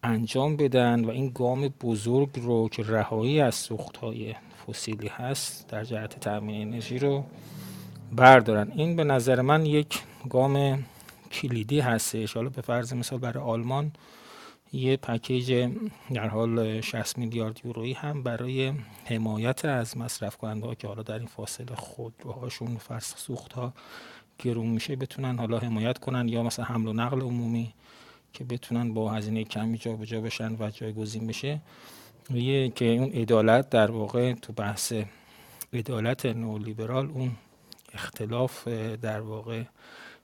[0.03, 4.35] انجام بدن و این گام بزرگ رو که رهایی از سوختهای
[4.67, 7.23] فسیلی هست در جهت تامین انرژی رو
[8.11, 8.71] بردارن.
[8.75, 9.99] این به نظر من یک
[10.29, 10.85] گام
[11.31, 12.33] کلیدی هستش.
[12.33, 13.91] حالا به فرض مثال برای آلمان
[14.73, 15.69] یه پکیج
[16.13, 18.73] در حال 60 میلیارد یورویی هم برای
[19.05, 23.73] حمایت از مصرف کننده ها که حالا در این فاصله خودروهاشون فرس سوخت ها
[24.39, 26.29] گرون میشه بتونن حالا حمایت کنن.
[26.29, 27.73] یا مثلا حمل و نقل عمومی
[28.33, 31.61] که بتونن با هزینه کمی جابجا بشن و جایگزین بشه.
[32.33, 34.93] یه که اون عدالت در واقع تو بحث
[35.73, 37.31] عدالت نولیبرال اون
[37.93, 38.67] اختلاف
[39.01, 39.63] در واقع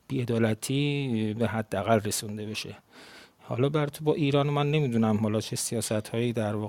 [0.07, 2.75] بیعدالتی به حداقل رسونده بشه.
[3.39, 6.59] حالا بر تو با ایران من نمی‌دونم حالا چه سیاست هایی در واقع